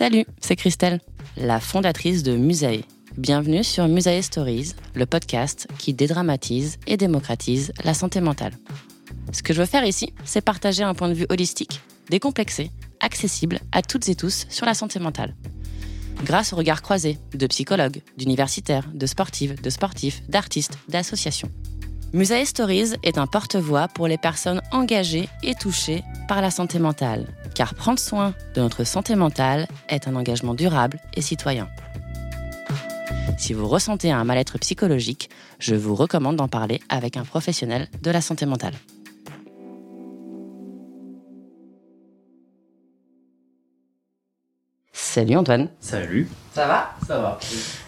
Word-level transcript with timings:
Salut, 0.00 0.24
c'est 0.40 0.56
Christelle, 0.56 0.98
la 1.36 1.60
fondatrice 1.60 2.22
de 2.22 2.34
Musae. 2.34 2.84
Bienvenue 3.18 3.62
sur 3.62 3.86
Musae 3.86 4.22
Stories, 4.22 4.72
le 4.94 5.04
podcast 5.04 5.68
qui 5.76 5.92
dédramatise 5.92 6.78
et 6.86 6.96
démocratise 6.96 7.70
la 7.84 7.92
santé 7.92 8.22
mentale. 8.22 8.54
Ce 9.30 9.42
que 9.42 9.52
je 9.52 9.60
veux 9.60 9.66
faire 9.66 9.84
ici, 9.84 10.14
c'est 10.24 10.40
partager 10.40 10.84
un 10.84 10.94
point 10.94 11.10
de 11.10 11.14
vue 11.14 11.26
holistique, 11.28 11.82
décomplexé, 12.08 12.70
accessible 13.00 13.60
à 13.72 13.82
toutes 13.82 14.08
et 14.08 14.14
tous 14.14 14.46
sur 14.48 14.64
la 14.64 14.72
santé 14.72 14.98
mentale. 15.00 15.34
Grâce 16.24 16.54
au 16.54 16.56
regard 16.56 16.80
croisé 16.80 17.18
de 17.34 17.46
psychologues, 17.46 18.00
d'universitaires, 18.16 18.88
de 18.94 19.04
sportives, 19.04 19.60
de 19.60 19.68
sportifs, 19.68 20.22
d'artistes, 20.30 20.78
d'associations. 20.88 21.50
Musae 22.12 22.44
Stories 22.44 22.94
est 23.04 23.18
un 23.18 23.28
porte-voix 23.28 23.86
pour 23.86 24.08
les 24.08 24.18
personnes 24.18 24.60
engagées 24.72 25.28
et 25.44 25.54
touchées 25.54 26.02
par 26.26 26.42
la 26.42 26.50
santé 26.50 26.80
mentale, 26.80 27.28
car 27.54 27.76
prendre 27.76 28.00
soin 28.00 28.34
de 28.56 28.60
notre 28.60 28.82
santé 28.82 29.14
mentale 29.14 29.68
est 29.88 30.08
un 30.08 30.16
engagement 30.16 30.54
durable 30.54 30.98
et 31.14 31.20
citoyen. 31.20 31.68
Si 33.38 33.52
vous 33.52 33.68
ressentez 33.68 34.10
un 34.10 34.24
mal-être 34.24 34.58
psychologique, 34.58 35.30
je 35.60 35.76
vous 35.76 35.94
recommande 35.94 36.34
d'en 36.34 36.48
parler 36.48 36.80
avec 36.88 37.16
un 37.16 37.22
professionnel 37.22 37.88
de 38.02 38.10
la 38.10 38.20
santé 38.20 38.44
mentale. 38.44 38.74
Salut 44.92 45.36
Antoine. 45.36 45.68
Salut. 45.78 46.28
Ça 46.52 46.66
va? 46.66 46.90
Ça 47.06 47.20
va. 47.20 47.38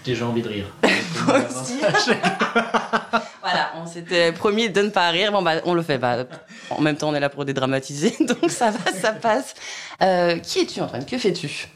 J'ai 0.04 0.12
déjà 0.12 0.26
envie 0.26 0.42
de 0.42 0.48
rire. 0.48 0.66
Moi 1.26 1.40
aussi. 1.40 1.80
on 3.76 3.86
s'était 3.86 4.32
promis 4.32 4.70
de 4.70 4.82
ne 4.82 4.88
pas 4.88 5.10
rire. 5.10 5.32
Bon, 5.32 5.42
bah, 5.42 5.60
on 5.64 5.74
le 5.74 5.82
fait. 5.82 5.98
Bah, 5.98 6.24
en 6.70 6.80
même 6.80 6.96
temps, 6.96 7.10
on 7.10 7.14
est 7.14 7.20
là 7.20 7.28
pour 7.28 7.44
dédramatiser, 7.44 8.14
donc 8.20 8.50
ça 8.50 8.70
va, 8.70 8.92
ça 8.92 9.12
passe. 9.12 9.54
Euh, 10.02 10.38
qui 10.38 10.60
es-tu, 10.60 10.80
Antoine? 10.80 11.04
Que 11.04 11.18
fais-tu? 11.18 11.68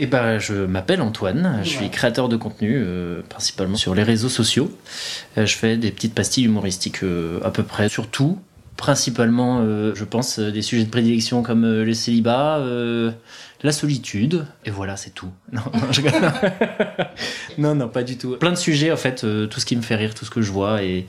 Eh 0.00 0.06
ben, 0.06 0.38
je 0.38 0.54
m'appelle 0.54 1.02
Antoine. 1.02 1.60
Je 1.64 1.68
suis 1.68 1.90
créateur 1.90 2.28
de 2.28 2.36
contenu, 2.36 2.76
euh, 2.76 3.20
principalement 3.28 3.76
sur 3.76 3.94
les 3.94 4.04
réseaux 4.04 4.28
sociaux. 4.28 4.70
Euh, 5.36 5.44
je 5.44 5.56
fais 5.56 5.76
des 5.76 5.90
petites 5.90 6.14
pastilles 6.14 6.44
humoristiques 6.44 7.02
euh, 7.02 7.40
à 7.44 7.50
peu 7.50 7.64
près 7.64 7.88
sur 7.88 8.06
tout. 8.06 8.38
Principalement, 8.78 9.58
euh, 9.60 9.92
je 9.96 10.04
pense, 10.04 10.38
euh, 10.38 10.52
des 10.52 10.62
sujets 10.62 10.84
de 10.84 10.88
prédilection 10.90 11.42
comme 11.42 11.64
euh, 11.64 11.84
le 11.84 11.92
célibat, 11.94 12.58
euh, 12.58 13.10
la 13.64 13.72
solitude, 13.72 14.46
et 14.64 14.70
voilà, 14.70 14.96
c'est 14.96 15.10
tout. 15.10 15.28
Non, 15.50 15.62
non, 15.74 15.90
je 15.90 16.00
rigole. 16.00 16.30
non, 17.58 17.74
non, 17.74 17.88
pas 17.88 18.04
du 18.04 18.16
tout. 18.16 18.36
Plein 18.36 18.52
de 18.52 18.56
sujets, 18.56 18.92
en 18.92 18.96
fait, 18.96 19.24
euh, 19.24 19.46
tout 19.48 19.58
ce 19.58 19.66
qui 19.66 19.74
me 19.74 19.82
fait 19.82 19.96
rire, 19.96 20.14
tout 20.14 20.24
ce 20.24 20.30
que 20.30 20.42
je 20.42 20.52
vois, 20.52 20.84
et, 20.84 20.98
et 20.98 21.06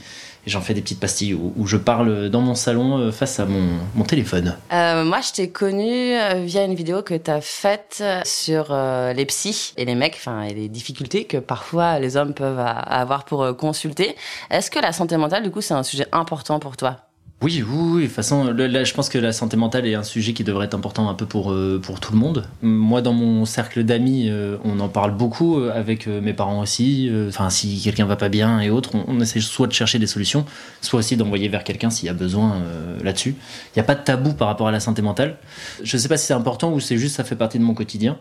j'en 0.47 0.61
fais 0.61 0.73
des 0.73 0.81
petites 0.81 0.99
pastilles 0.99 1.35
où, 1.35 1.53
où 1.55 1.67
je 1.67 1.77
parle 1.77 2.29
dans 2.31 2.41
mon 2.41 2.55
salon 2.55 2.97
euh, 2.97 3.11
face 3.11 3.39
à 3.39 3.45
mon, 3.45 3.77
mon 3.93 4.03
téléphone. 4.03 4.57
Euh, 4.73 5.05
Moi, 5.05 5.19
je 5.21 5.31
t'ai 5.33 5.51
connu 5.51 6.15
via 6.47 6.63
une 6.65 6.73
vidéo 6.73 7.03
que 7.03 7.13
t'as 7.13 7.39
faite 7.39 8.03
sur 8.25 8.69
euh, 8.71 9.13
les 9.13 9.25
psys 9.27 9.73
et 9.77 9.85
les 9.85 9.93
mecs, 9.93 10.15
enfin, 10.15 10.41
et 10.41 10.55
les 10.55 10.69
difficultés 10.69 11.25
que 11.25 11.37
parfois 11.37 11.99
les 11.99 12.17
hommes 12.17 12.33
peuvent 12.33 12.57
a- 12.59 12.71
avoir 12.71 13.25
pour 13.25 13.55
consulter. 13.55 14.15
Est-ce 14.49 14.71
que 14.71 14.79
la 14.79 14.91
santé 14.91 15.17
mentale, 15.17 15.43
du 15.43 15.51
coup, 15.51 15.61
c'est 15.61 15.75
un 15.75 15.83
sujet 15.83 16.07
important 16.11 16.59
pour 16.59 16.75
toi? 16.75 16.97
Oui, 17.41 17.63
oui, 17.65 17.77
oui. 17.79 18.01
De 18.01 18.07
toute 18.07 18.15
façon, 18.15 18.47
je 18.47 18.93
pense 18.93 19.07
que 19.07 19.17
la 19.17 19.31
santé 19.31 19.55
mentale 19.55 19.87
est 19.87 19.95
un 19.95 20.03
sujet 20.03 20.33
qui 20.33 20.43
devrait 20.43 20.65
être 20.65 20.73
important 20.73 21.07
un 21.07 21.13
peu 21.13 21.25
pour, 21.25 21.53
euh, 21.53 21.79
pour 21.81 22.01
tout 22.01 22.11
le 22.11 22.19
monde. 22.19 22.45
Moi, 22.61 23.01
dans 23.01 23.13
mon 23.13 23.45
cercle 23.45 23.85
d'amis, 23.85 24.27
euh, 24.29 24.57
on 24.65 24.81
en 24.81 24.89
parle 24.89 25.15
beaucoup, 25.15 25.57
euh, 25.57 25.71
avec 25.73 26.05
mes 26.07 26.33
parents 26.33 26.59
aussi. 26.59 27.09
Enfin, 27.29 27.49
si 27.49 27.79
quelqu'un 27.81 28.05
va 28.05 28.17
pas 28.17 28.27
bien 28.27 28.59
et 28.59 28.69
autres, 28.69 28.93
on, 28.93 29.05
on 29.07 29.21
essaie 29.21 29.39
soit 29.39 29.67
de 29.67 29.71
chercher 29.71 29.99
des 29.99 30.07
solutions, 30.07 30.43
soit 30.81 30.99
aussi 30.99 31.15
d'envoyer 31.15 31.47
vers 31.47 31.63
quelqu'un 31.63 31.89
s'il 31.89 32.07
y 32.07 32.09
a 32.09 32.13
besoin 32.13 32.61
là-dessus. 33.01 33.29
Il 33.29 33.77
n'y 33.77 33.81
a 33.81 33.85
pas 33.85 33.95
de 33.95 34.03
tabou 34.03 34.33
par 34.33 34.49
rapport 34.49 34.67
à 34.67 34.71
la 34.71 34.81
santé 34.81 35.01
mentale. 35.01 35.37
Je 35.81 35.95
sais 35.95 36.09
pas 36.09 36.17
si 36.17 36.25
c'est 36.25 36.33
important 36.33 36.73
ou 36.73 36.81
c'est 36.81 36.97
juste 36.97 37.15
ça 37.15 37.23
fait 37.23 37.37
partie 37.37 37.57
de 37.57 37.63
mon 37.63 37.73
quotidien. 37.73 38.17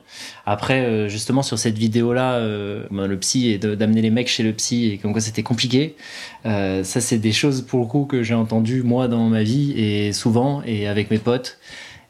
Après, 0.47 1.09
justement, 1.09 1.43
sur 1.43 1.59
cette 1.59 1.77
vidéo-là, 1.77 2.41
ben, 2.91 3.07
le 3.07 3.19
psy 3.19 3.49
et 3.49 3.59
d'amener 3.59 4.03
les 4.03 4.11
mecs 4.11 4.29
chez 4.29 4.45
le 4.45 4.53
psy 4.53 4.93
et 4.93 4.99
comme 4.99 5.11
quoi 5.11 5.21
c'était 5.21 5.43
compliqué. 5.43 5.97
Ça, 6.45 7.01
c'est 7.01 7.19
des 7.19 7.33
choses 7.33 7.63
pour 7.63 7.81
le 7.81 7.87
coup 7.87 8.05
que 8.05 8.23
j'ai 8.23 8.35
entendues 8.35 8.83
moi 8.85 9.08
dans 9.09 9.29
ma 9.29 9.43
vie 9.43 9.73
et 9.77 10.13
souvent 10.13 10.63
et 10.67 10.87
avec 10.87 11.11
mes 11.11 11.19
potes 11.19 11.59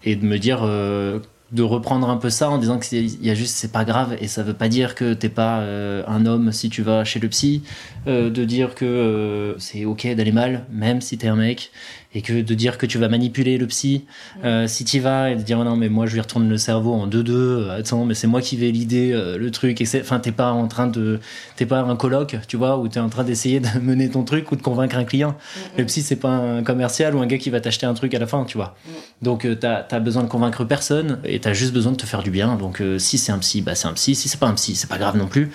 et 0.04 0.16
de 0.16 0.24
me 0.24 0.38
dire 0.38 0.60
euh, 0.62 1.18
de 1.50 1.62
reprendre 1.62 2.10
un 2.10 2.18
peu 2.18 2.28
ça 2.28 2.50
en 2.50 2.58
disant 2.58 2.78
que 2.78 2.84
c'est- 2.84 3.02
il 3.02 3.24
y 3.24 3.30
a 3.30 3.34
juste 3.34 3.56
c'est 3.56 3.72
pas 3.72 3.84
grave 3.86 4.16
et 4.20 4.28
ça 4.28 4.42
veut 4.42 4.52
pas 4.54 4.68
dire 4.68 4.94
que 4.94 5.14
t'es 5.14 5.30
pas 5.30 5.60
euh, 5.60 6.02
un 6.06 6.26
homme 6.26 6.52
si 6.52 6.68
tu 6.68 6.82
vas 6.82 7.04
chez 7.04 7.20
le 7.20 7.28
psy, 7.28 7.62
euh, 8.06 8.28
de 8.30 8.44
dire 8.44 8.74
que 8.74 9.54
c'est 9.58 9.84
ok 9.86 10.06
d'aller 10.14 10.32
mal 10.32 10.66
même 10.70 11.00
si 11.00 11.16
t'es 11.16 11.28
un 11.28 11.36
mec 11.36 11.70
et 12.14 12.22
que 12.22 12.40
de 12.40 12.54
dire 12.54 12.78
que 12.78 12.86
tu 12.86 12.98
vas 12.98 13.08
manipuler 13.08 13.58
le 13.58 13.66
psy 13.66 14.04
euh, 14.42 14.66
si 14.66 14.84
t'y 14.84 14.98
vas 14.98 15.30
et 15.30 15.36
de 15.36 15.42
dire 15.42 15.58
oh 15.60 15.64
non 15.64 15.76
mais 15.76 15.88
moi 15.88 16.06
je 16.06 16.14
lui 16.14 16.20
retourne 16.20 16.48
le 16.48 16.56
cerveau 16.56 16.94
en 16.94 17.06
2-2 17.06 17.30
euh, 17.30 17.78
attends 17.78 18.04
mais 18.04 18.14
c'est 18.14 18.26
moi 18.26 18.40
qui 18.40 18.56
vais 18.56 18.70
l'idée 18.70 19.12
euh, 19.12 19.36
le 19.36 19.50
truc. 19.50 19.80
Et 19.80 19.84
c'est 19.84 20.00
enfin 20.00 20.18
t'es 20.18 20.32
pas 20.32 20.52
en 20.52 20.68
train 20.68 20.86
de 20.86 21.20
t'es 21.56 21.66
pas 21.66 21.80
un 21.80 21.96
colloque 21.96 22.36
tu 22.48 22.56
vois 22.56 22.78
où 22.78 22.88
t'es 22.88 23.00
en 23.00 23.08
train 23.08 23.24
d'essayer 23.24 23.60
de 23.60 23.68
mener 23.82 24.08
ton 24.08 24.24
truc 24.24 24.50
ou 24.52 24.56
de 24.56 24.62
convaincre 24.62 24.96
un 24.96 25.04
client. 25.04 25.36
Le 25.76 25.84
psy 25.84 26.02
c'est 26.02 26.16
pas 26.16 26.30
un 26.30 26.62
commercial 26.62 27.14
ou 27.14 27.20
un 27.20 27.26
gars 27.26 27.38
qui 27.38 27.50
va 27.50 27.60
t'acheter 27.60 27.86
un 27.86 27.94
truc 27.94 28.14
à 28.14 28.18
la 28.18 28.26
fin 28.26 28.44
tu 28.44 28.56
vois. 28.56 28.76
Donc 29.22 29.44
euh, 29.44 29.54
t'as 29.54 29.84
as 29.90 30.00
besoin 30.00 30.22
de 30.22 30.28
convaincre 30.28 30.64
personne 30.64 31.20
et 31.24 31.40
t'as 31.40 31.52
juste 31.52 31.72
besoin 31.72 31.92
de 31.92 31.96
te 31.96 32.06
faire 32.06 32.22
du 32.22 32.30
bien. 32.30 32.56
Donc 32.56 32.80
euh, 32.80 32.98
si 32.98 33.18
c'est 33.18 33.32
un 33.32 33.38
psy 33.38 33.62
bah 33.62 33.74
c'est 33.74 33.88
un 33.88 33.92
psy. 33.92 34.14
Si 34.14 34.28
c'est 34.28 34.38
pas 34.38 34.46
un 34.46 34.54
psy 34.54 34.76
c'est 34.76 34.88
pas 34.88 34.98
grave 34.98 35.16
non 35.16 35.26
plus. 35.26 35.50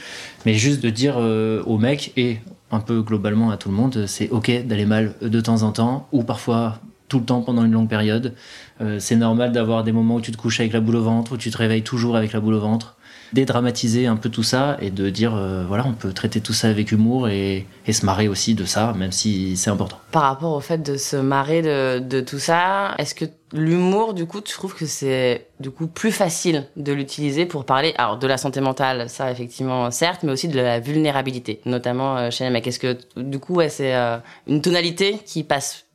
Mais 0.45 0.53
juste 0.55 0.81
de 0.81 0.89
dire 0.89 1.15
euh, 1.17 1.63
au 1.65 1.77
mec 1.77 2.11
et 2.17 2.39
un 2.73 2.79
peu 2.79 3.01
globalement 3.01 3.51
à 3.51 3.57
tout 3.57 3.69
le 3.69 3.75
monde 3.75 4.05
c'est 4.07 4.29
ok 4.29 4.65
d'aller 4.65 4.85
mal 4.85 5.13
de 5.21 5.41
temps 5.41 5.63
en 5.63 5.71
temps 5.71 6.07
ou 6.11 6.23
parfois 6.23 6.79
tout 7.13 7.19
le 7.19 7.25
temps 7.25 7.41
pendant 7.41 7.63
une 7.63 7.71
longue 7.71 7.89
période. 7.89 8.33
Euh, 8.81 8.97
c'est 8.99 9.15
normal 9.15 9.51
d'avoir 9.51 9.83
des 9.83 9.91
moments 9.91 10.15
où 10.15 10.21
tu 10.21 10.31
te 10.31 10.37
couches 10.37 10.59
avec 10.59 10.73
la 10.73 10.79
boule 10.79 10.95
au 10.95 11.03
ventre 11.03 11.33
où 11.33 11.37
tu 11.37 11.51
te 11.51 11.57
réveilles 11.57 11.83
toujours 11.83 12.15
avec 12.15 12.33
la 12.33 12.39
boule 12.39 12.55
au 12.55 12.59
ventre 12.59 12.97
dédramatiser 13.33 14.07
un 14.07 14.15
peu 14.15 14.29
tout 14.29 14.43
ça 14.43 14.77
et 14.81 14.91
de 14.91 15.09
dire 15.09 15.35
euh, 15.35 15.65
voilà 15.67 15.85
on 15.85 15.93
peut 15.93 16.13
traiter 16.13 16.41
tout 16.41 16.53
ça 16.53 16.69
avec 16.69 16.91
humour 16.91 17.29
et, 17.29 17.65
et 17.87 17.93
se 17.93 18.05
marrer 18.05 18.27
aussi 18.27 18.55
de 18.55 18.65
ça 18.65 18.93
même 18.93 19.11
si 19.11 19.57
c'est 19.57 19.69
important 19.69 19.97
Par 20.11 20.23
rapport 20.23 20.53
au 20.53 20.59
fait 20.59 20.83
de 20.83 20.97
se 20.97 21.15
marrer 21.15 21.61
de, 21.61 21.99
de 21.99 22.21
tout 22.21 22.39
ça, 22.39 22.95
est-ce 22.97 23.15
que 23.15 23.25
l'humour, 23.53 24.13
du 24.13 24.25
coup, 24.25 24.41
tu 24.41 24.53
trouves 24.53 24.75
que 24.75 24.85
c'est 24.85 25.47
du 25.59 25.69
coup 25.69 25.87
plus 25.87 26.11
facile 26.11 26.65
de 26.75 26.91
l'utiliser 26.91 27.45
pour 27.45 27.65
parler, 27.65 27.93
alors 27.97 28.17
de 28.17 28.27
la 28.27 28.37
santé 28.37 28.59
mentale, 28.59 29.09
ça 29.09 29.31
effectivement 29.31 29.89
certes, 29.91 30.23
mais 30.23 30.31
aussi 30.31 30.47
de 30.47 30.55
la 30.55 30.79
vulnérabilité, 30.79 31.61
notamment 31.65 32.17
euh, 32.17 32.31
chez 32.31 32.43
les 32.43 32.49
mecs. 32.49 32.67
Est-ce 32.67 32.79
que 32.79 32.97
du 33.15 33.39
coup, 33.39 33.55
ouais, 33.55 33.69
c'est 33.69 33.95
euh, 33.95 34.17
une 34.47 34.61
tonalité 34.61 35.19
qui 35.25 35.43
passe 35.43 35.85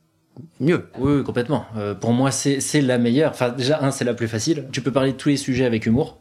mieux? 0.59 0.89
Oui, 0.97 1.17
oui, 1.17 1.23
complètement. 1.23 1.65
Euh, 1.77 1.93
pour 1.93 2.13
moi, 2.13 2.31
c'est 2.31 2.61
c'est 2.61 2.81
la 2.81 2.97
meilleure. 2.97 3.31
Enfin, 3.31 3.49
déjà, 3.49 3.83
un, 3.83 3.91
c'est 3.91 4.05
la 4.05 4.13
plus 4.13 4.27
facile. 4.27 4.67
Tu 4.71 4.81
peux 4.81 4.91
parler 4.91 5.11
de 5.11 5.17
tous 5.17 5.29
les 5.29 5.37
sujets 5.37 5.65
avec 5.65 5.85
humour. 5.85 6.17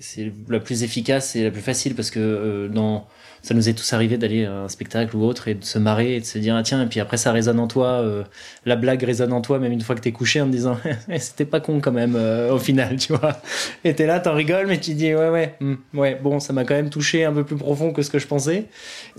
C'est 0.00 0.32
la 0.48 0.60
plus 0.60 0.82
efficace 0.82 1.36
et 1.36 1.44
la 1.44 1.50
plus 1.50 1.62
facile 1.62 1.94
parce 1.94 2.10
que 2.10 2.20
euh, 2.20 2.68
dans 2.68 3.06
ça 3.46 3.54
nous 3.54 3.68
est 3.68 3.74
tous 3.74 3.92
arrivé 3.92 4.18
d'aller 4.18 4.44
à 4.44 4.62
un 4.62 4.68
spectacle 4.68 5.14
ou 5.16 5.22
autre 5.22 5.46
et 5.46 5.54
de 5.54 5.64
se 5.64 5.78
marrer 5.78 6.16
et 6.16 6.20
de 6.20 6.24
se 6.24 6.36
dire 6.38 6.56
ah, 6.56 6.64
tiens 6.64 6.82
et 6.82 6.86
puis 6.86 6.98
après 6.98 7.16
ça 7.16 7.30
résonne 7.30 7.60
en 7.60 7.68
toi 7.68 8.00
euh, 8.00 8.24
la 8.64 8.74
blague 8.74 9.04
résonne 9.04 9.32
en 9.32 9.40
toi 9.40 9.60
même 9.60 9.70
une 9.70 9.82
fois 9.82 9.94
que 9.94 10.00
t'es 10.00 10.10
couché 10.10 10.40
en 10.40 10.46
te 10.46 10.50
disant 10.50 10.76
eh, 11.08 11.18
c'était 11.20 11.44
pas 11.44 11.60
con 11.60 11.80
quand 11.80 11.92
même 11.92 12.16
euh, 12.16 12.52
au 12.52 12.58
final 12.58 12.96
tu 12.96 13.12
vois. 13.12 13.40
Et 13.84 13.94
t'es 13.94 14.06
là 14.06 14.18
t'en 14.18 14.34
rigoles 14.34 14.66
mais 14.66 14.80
tu 14.80 14.94
dis 14.94 15.14
ouais 15.14 15.28
ouais 15.28 15.54
hmm, 15.60 15.74
ouais 15.94 16.18
bon 16.20 16.40
ça 16.40 16.52
m'a 16.52 16.64
quand 16.64 16.74
même 16.74 16.90
touché 16.90 17.24
un 17.24 17.32
peu 17.32 17.44
plus 17.44 17.56
profond 17.56 17.92
que 17.92 18.02
ce 18.02 18.10
que 18.10 18.18
je 18.18 18.26
pensais. 18.26 18.64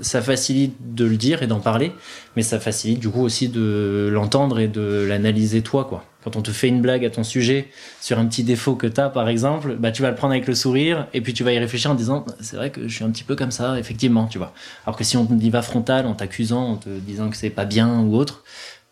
Ça 0.02 0.22
facilite 0.22 0.76
de 0.94 1.06
le 1.06 1.16
dire 1.16 1.42
et 1.42 1.48
d'en 1.48 1.62
parler 1.62 1.94
mais 2.38 2.44
ça 2.44 2.60
facilite 2.60 3.00
du 3.00 3.10
coup 3.10 3.24
aussi 3.24 3.50
de 3.50 4.10
l'entendre 4.14 4.60
et 4.60 4.68
de 4.68 5.06
l'analyser 5.10 5.64
toi 5.64 5.86
quoi 5.86 6.06
quand 6.28 6.36
on 6.36 6.42
te 6.42 6.52
fait 6.52 6.68
une 6.68 6.82
blague 6.82 7.06
à 7.06 7.10
ton 7.10 7.24
sujet 7.24 7.70
sur 8.02 8.20
un 8.20 8.26
petit 8.26 8.44
défaut 8.44 8.76
que 8.76 8.86
tu 8.86 9.00
as, 9.00 9.08
par 9.08 9.30
exemple, 9.30 9.78
bah, 9.80 9.92
tu 9.92 10.02
vas 10.02 10.10
le 10.10 10.16
prendre 10.16 10.34
avec 10.34 10.46
le 10.46 10.56
sourire 10.56 11.08
et 11.14 11.22
puis 11.22 11.34
tu 11.34 11.46
vas 11.46 11.54
y 11.54 11.58
réfléchir 11.58 11.90
en 11.90 11.96
disant 11.96 12.26
c'est 12.42 12.58
vrai 12.58 12.70
que 12.70 12.86
je 12.86 12.94
suis 12.94 13.06
un 13.06 13.12
petit 13.12 13.24
peu 13.24 13.38
comme 13.38 13.52
ça, 13.52 13.80
effectivement, 13.80 14.28
tu 14.28 14.38
vois. 14.38 14.52
Alors 14.86 14.98
que 14.98 15.06
si 15.06 15.16
on 15.16 15.26
y 15.40 15.50
va 15.50 15.62
frontal 15.62 16.06
en 16.06 16.16
t'accusant, 16.16 16.72
en 16.72 16.76
te 16.76 16.90
disant 16.90 17.30
que 17.30 17.38
c'est 17.38 17.50
pas 17.50 17.64
bien 17.64 18.02
ou 18.02 18.18
autre, 18.18 18.44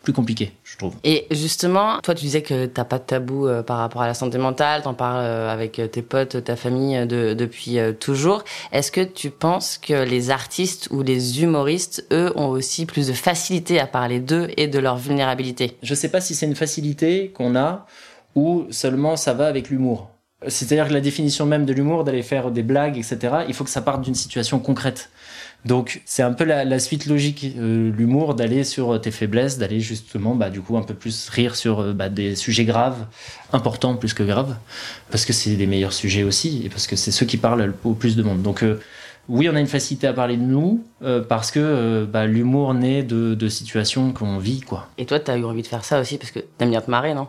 plus 0.05 0.13
compliqué, 0.13 0.53
je 0.63 0.77
trouve. 0.77 0.95
Et 1.03 1.27
justement, 1.31 1.99
toi, 1.99 2.15
tu 2.15 2.23
disais 2.23 2.41
que 2.41 2.67
t'as 2.67 2.85
pas 2.85 2.99
de 2.99 3.03
tabou 3.03 3.47
euh, 3.47 3.63
par 3.63 3.77
rapport 3.79 4.03
à 4.03 4.07
la 4.07 4.13
santé 4.13 4.37
mentale, 4.37 4.83
t'en 4.83 4.93
parles 4.93 5.25
euh, 5.25 5.51
avec 5.51 5.79
euh, 5.79 5.87
tes 5.87 6.01
potes, 6.01 6.43
ta 6.43 6.55
famille 6.55 7.05
de, 7.07 7.33
depuis 7.33 7.77
toujours. 7.99 8.43
Est-ce 8.71 8.91
que 8.91 9.01
tu 9.01 9.31
penses 9.31 9.77
que 9.77 10.05
les 10.05 10.29
artistes 10.29 10.87
ou 10.91 11.01
les 11.01 11.41
humoristes, 11.41 12.05
eux, 12.13 12.31
ont 12.35 12.47
aussi 12.47 12.85
plus 12.85 13.07
de 13.07 13.13
facilité 13.13 13.79
à 13.79 13.87
parler 13.87 14.19
d'eux 14.19 14.47
et 14.55 14.67
de 14.67 14.79
leur 14.79 14.95
vulnérabilité? 14.95 15.75
Je 15.81 15.95
sais 15.95 16.09
pas 16.09 16.21
si 16.21 16.35
c'est 16.35 16.45
une 16.45 16.55
facilité 16.55 17.31
qu'on 17.35 17.55
a 17.55 17.85
ou 18.35 18.67
seulement 18.69 19.17
ça 19.17 19.33
va 19.33 19.47
avec 19.47 19.69
l'humour. 19.69 20.11
C'est-à-dire 20.47 20.87
que 20.87 20.93
la 20.93 21.01
définition 21.01 21.45
même 21.45 21.65
de 21.65 21.73
l'humour, 21.73 22.03
d'aller 22.03 22.21
faire 22.21 22.51
des 22.51 22.61
blagues, 22.61 22.97
etc., 22.97 23.37
il 23.47 23.53
faut 23.53 23.63
que 23.63 23.69
ça 23.69 23.81
parte 23.81 24.01
d'une 24.01 24.15
situation 24.15 24.59
concrète. 24.59 25.09
Donc 25.65 26.01
c'est 26.05 26.21
un 26.21 26.31
peu 26.31 26.43
la, 26.43 26.79
suite 26.79 27.07
logique, 27.07 27.55
euh, 27.57 27.91
l'humour, 27.91 28.35
d'aller 28.35 28.63
sur 28.63 29.01
tes 29.01 29.09
faiblesses, 29.09 29.57
d'aller 29.57 29.79
justement, 29.79 30.35
bah, 30.35 30.51
du 30.51 30.61
coup, 30.61 30.77
un 30.77 30.83
peu 30.83 30.93
plus 30.93 31.27
rire 31.29 31.55
sur 31.55 31.79
euh, 31.79 31.93
bah, 31.93 32.07
des 32.07 32.35
sujets 32.35 32.65
graves, 32.65 33.07
importants 33.51 33.95
plus 33.95 34.13
que 34.13 34.21
graves, 34.21 34.55
parce 35.09 35.25
que 35.25 35.33
c'est 35.33 35.55
les 35.55 35.65
meilleurs 35.65 35.93
sujets 35.93 36.23
aussi, 36.23 36.61
et 36.65 36.69
parce 36.69 36.85
que 36.85 36.95
c'est 36.95 37.11
ceux 37.11 37.25
qui 37.25 37.37
parlent 37.37 37.73
au 37.83 37.93
plus 37.93 38.15
de 38.15 38.21
monde. 38.21 38.43
Donc 38.43 38.61
euh, 38.61 38.79
oui, 39.27 39.49
on 39.49 39.55
a 39.55 39.59
une 39.59 39.65
facilité 39.65 40.05
à 40.05 40.13
parler 40.13 40.37
de 40.37 40.43
nous, 40.43 40.83
parce 41.27 41.49
que 41.49 42.05
bah, 42.05 42.27
l'humour 42.27 42.75
naît 42.75 43.01
de, 43.01 43.33
de 43.33 43.49
situations 43.49 44.13
qu'on 44.13 44.37
vit, 44.37 44.61
quoi. 44.61 44.87
Et 44.99 45.07
toi, 45.07 45.19
tu 45.19 45.31
as 45.31 45.37
eu 45.37 45.43
envie 45.43 45.63
de 45.63 45.67
faire 45.67 45.83
ça 45.83 45.99
aussi, 45.99 46.19
parce 46.19 46.29
que 46.29 46.41
t'aimes 46.59 46.69
bien 46.69 46.81
te 46.81 46.91
marrer, 46.91 47.15
non? 47.15 47.27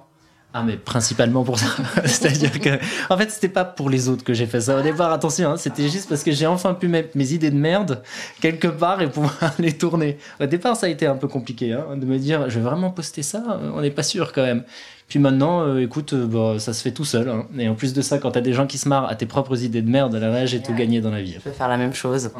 Ah 0.58 0.62
mais 0.62 0.78
principalement 0.78 1.44
pour 1.44 1.58
ça. 1.58 1.66
C'est-à-dire 2.06 2.58
que 2.58 2.78
en 3.10 3.18
fait 3.18 3.30
c'était 3.30 3.50
pas 3.50 3.66
pour 3.66 3.90
les 3.90 4.08
autres 4.08 4.24
que 4.24 4.32
j'ai 4.32 4.46
fait 4.46 4.62
ça 4.62 4.78
au 4.78 4.82
départ. 4.82 5.12
Attention, 5.12 5.50
hein, 5.50 5.56
c'était 5.58 5.90
juste 5.90 6.08
parce 6.08 6.22
que 6.22 6.32
j'ai 6.32 6.46
enfin 6.46 6.72
pu 6.72 6.88
mettre 6.88 7.10
mes 7.14 7.32
idées 7.32 7.50
de 7.50 7.58
merde 7.58 8.02
quelque 8.40 8.68
part 8.68 9.02
et 9.02 9.10
pouvoir 9.10 9.52
les 9.58 9.76
tourner. 9.76 10.16
Au 10.40 10.46
départ 10.46 10.74
ça 10.74 10.86
a 10.86 10.88
été 10.88 11.06
un 11.06 11.16
peu 11.16 11.28
compliqué 11.28 11.74
hein, 11.74 11.96
de 11.96 12.06
me 12.06 12.16
dire 12.18 12.48
je 12.48 12.58
vais 12.58 12.64
vraiment 12.64 12.90
poster 12.90 13.22
ça. 13.22 13.60
On 13.74 13.82
n'est 13.82 13.90
pas 13.90 14.02
sûr 14.02 14.32
quand 14.32 14.44
même. 14.44 14.64
Puis 15.08 15.20
maintenant, 15.20 15.62
euh, 15.62 15.82
écoute, 15.82 16.14
euh, 16.14 16.26
bah, 16.26 16.58
ça 16.58 16.72
se 16.72 16.82
fait 16.82 16.90
tout 16.90 17.04
seul. 17.04 17.28
Hein. 17.28 17.46
Et 17.58 17.68
en 17.68 17.74
plus 17.74 17.92
de 17.92 18.02
ça, 18.02 18.18
quand 18.18 18.32
t'as 18.32 18.40
des 18.40 18.52
gens 18.52 18.66
qui 18.66 18.76
se 18.76 18.88
marrent 18.88 19.08
à 19.08 19.14
tes 19.14 19.26
propres 19.26 19.62
idées 19.62 19.82
de 19.82 19.90
merde, 19.90 20.14
la 20.14 20.46
j'ai 20.46 20.60
tout 20.60 20.74
gagné 20.74 21.00
dans 21.00 21.10
la 21.10 21.22
vie. 21.22 21.34
Je 21.34 21.40
peux 21.40 21.52
faire 21.52 21.68
la 21.68 21.76
même 21.76 21.94
chose. 21.94 22.30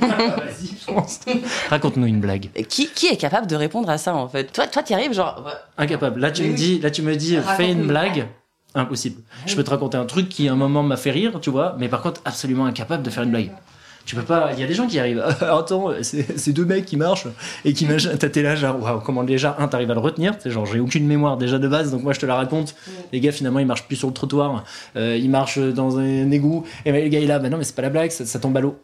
Vas-y, 0.00 1.40
Raconte-nous 1.70 2.06
une 2.06 2.20
blague. 2.20 2.50
Qui, 2.68 2.88
qui 2.88 3.06
est 3.06 3.16
capable 3.16 3.46
de 3.46 3.54
répondre 3.54 3.88
à 3.88 3.98
ça 3.98 4.14
en 4.14 4.28
fait? 4.28 4.52
Toi, 4.52 4.66
toi, 4.66 4.82
t'y 4.82 4.94
arrives 4.94 5.12
genre. 5.12 5.48
Incapable. 5.76 6.20
Là, 6.20 6.32
tu 6.32 6.42
me 6.42 6.54
dis, 6.54 6.80
là, 6.80 6.90
tu 6.90 7.02
me 7.02 7.14
dis, 7.14 7.36
fais 7.56 7.70
une 7.70 7.86
blague. 7.86 8.26
Impossible. 8.74 9.22
Je 9.46 9.56
peux 9.56 9.64
te 9.64 9.70
raconter 9.70 9.96
un 9.96 10.04
truc 10.04 10.28
qui 10.28 10.48
à 10.48 10.52
un 10.52 10.56
moment 10.56 10.82
m'a 10.82 10.96
fait 10.96 11.10
rire, 11.10 11.40
tu 11.40 11.50
vois, 11.50 11.76
mais 11.78 11.88
par 11.88 12.02
contre 12.02 12.20
absolument 12.24 12.66
incapable 12.66 13.02
de 13.02 13.10
faire 13.10 13.22
une 13.22 13.30
blague. 13.30 13.52
Tu 14.08 14.16
peux 14.16 14.22
pas. 14.22 14.52
Il 14.54 14.58
y 14.58 14.62
a 14.62 14.66
des 14.66 14.72
gens 14.72 14.86
qui 14.86 14.98
arrivent. 14.98 15.22
Attends, 15.42 15.90
c'est 16.00 16.52
deux 16.52 16.64
mecs 16.64 16.86
qui 16.86 16.96
marchent 16.96 17.26
et 17.66 17.74
qui 17.74 17.86
T'es 17.86 18.42
là, 18.42 18.56
genre, 18.56 18.82
waouh, 18.82 19.00
comment 19.00 19.22
déjà, 19.22 19.54
un, 19.58 19.68
t'arrives 19.68 19.90
à 19.90 19.94
le 19.94 20.00
retenir? 20.00 20.34
C'est 20.38 20.50
genre, 20.50 20.64
j'ai 20.64 20.80
aucune 20.80 21.06
mémoire 21.06 21.36
déjà 21.36 21.58
de 21.58 21.68
base, 21.68 21.90
donc 21.90 22.04
moi 22.04 22.14
je 22.14 22.20
te 22.20 22.24
la 22.24 22.34
raconte. 22.34 22.74
Les 23.12 23.20
gars, 23.20 23.32
finalement, 23.32 23.58
ils 23.58 23.66
marchent 23.66 23.86
plus 23.86 23.96
sur 23.96 24.08
le 24.08 24.14
trottoir. 24.14 24.64
Euh, 24.96 25.14
ils 25.14 25.28
marchent 25.28 25.58
dans 25.58 25.98
un 25.98 26.30
égout. 26.30 26.64
Et 26.86 26.92
ben, 26.92 27.04
le 27.04 27.10
gars, 27.10 27.18
il 27.18 27.24
est 27.24 27.26
là, 27.26 27.38
bah 27.38 27.50
non, 27.50 27.58
mais 27.58 27.64
c'est 27.64 27.76
pas 27.76 27.82
la 27.82 27.90
blague, 27.90 28.10
ça, 28.10 28.38
tombe 28.38 28.56
à 28.56 28.60
l'eau. 28.60 28.78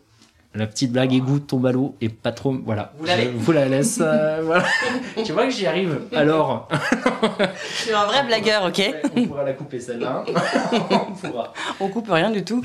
La 0.55 0.67
petite 0.67 0.93
blague 0.93 1.15
égout 1.15 1.41
tombe 1.41 1.65
à 1.65 1.73
l'eau 1.73 1.97
et 2.03 2.11
pas 2.11 2.31
trop. 2.31 2.55
Voilà. 2.63 2.93
Vous, 2.99 3.07
je 3.07 3.29
vous 3.39 3.53
la 3.53 3.67
laisse. 3.67 4.01
Euh, 4.03 4.41
voilà. 4.45 4.65
tu 5.25 5.33
vois 5.33 5.47
que 5.47 5.53
j'y 5.53 5.67
arrive. 5.67 6.03
Alors. 6.15 6.69
je 6.71 7.83
suis 7.83 7.95
un 7.95 8.05
vrai 8.05 8.25
blagueur, 8.27 8.65
ok? 8.67 8.95
On 9.17 9.25
pourra 9.25 9.45
la 9.45 9.55
couper 9.55 9.81
celle-là. 9.81 10.23
on 10.91 11.13
pourra. 11.13 11.55
On 11.81 11.89
coupe 11.89 12.11
rien 12.11 12.31
du 12.31 12.45
tout. 12.45 12.63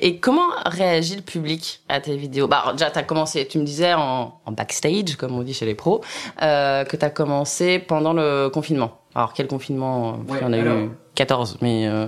Et 0.00 0.18
comment 0.18 0.48
réagit 0.66 1.16
le 1.16 1.22
public 1.22 1.80
à 1.88 2.00
tes 2.00 2.16
vidéos? 2.16 2.48
Bah, 2.48 2.64
Déjà, 2.72 2.90
tu 2.90 2.98
as 2.98 3.02
commencé, 3.02 3.46
tu 3.46 3.58
me 3.58 3.64
disais 3.64 3.94
en, 3.94 4.40
backstage, 4.48 5.16
comme 5.16 5.36
on 5.36 5.42
dit 5.42 5.54
chez 5.54 5.66
les 5.66 5.74
pros, 5.74 6.02
euh, 6.42 6.84
que 6.84 6.96
tu 6.96 7.04
as 7.04 7.10
commencé 7.10 7.78
pendant 7.78 8.12
le 8.12 8.48
confinement. 8.48 8.98
Alors, 9.14 9.32
quel 9.32 9.46
confinement? 9.46 10.18
Il 10.28 10.36
y 10.36 10.44
en 10.44 10.52
a 10.52 10.58
eu 10.58 10.90
14, 11.14 11.58
mais... 11.60 11.86
Euh, 11.86 12.06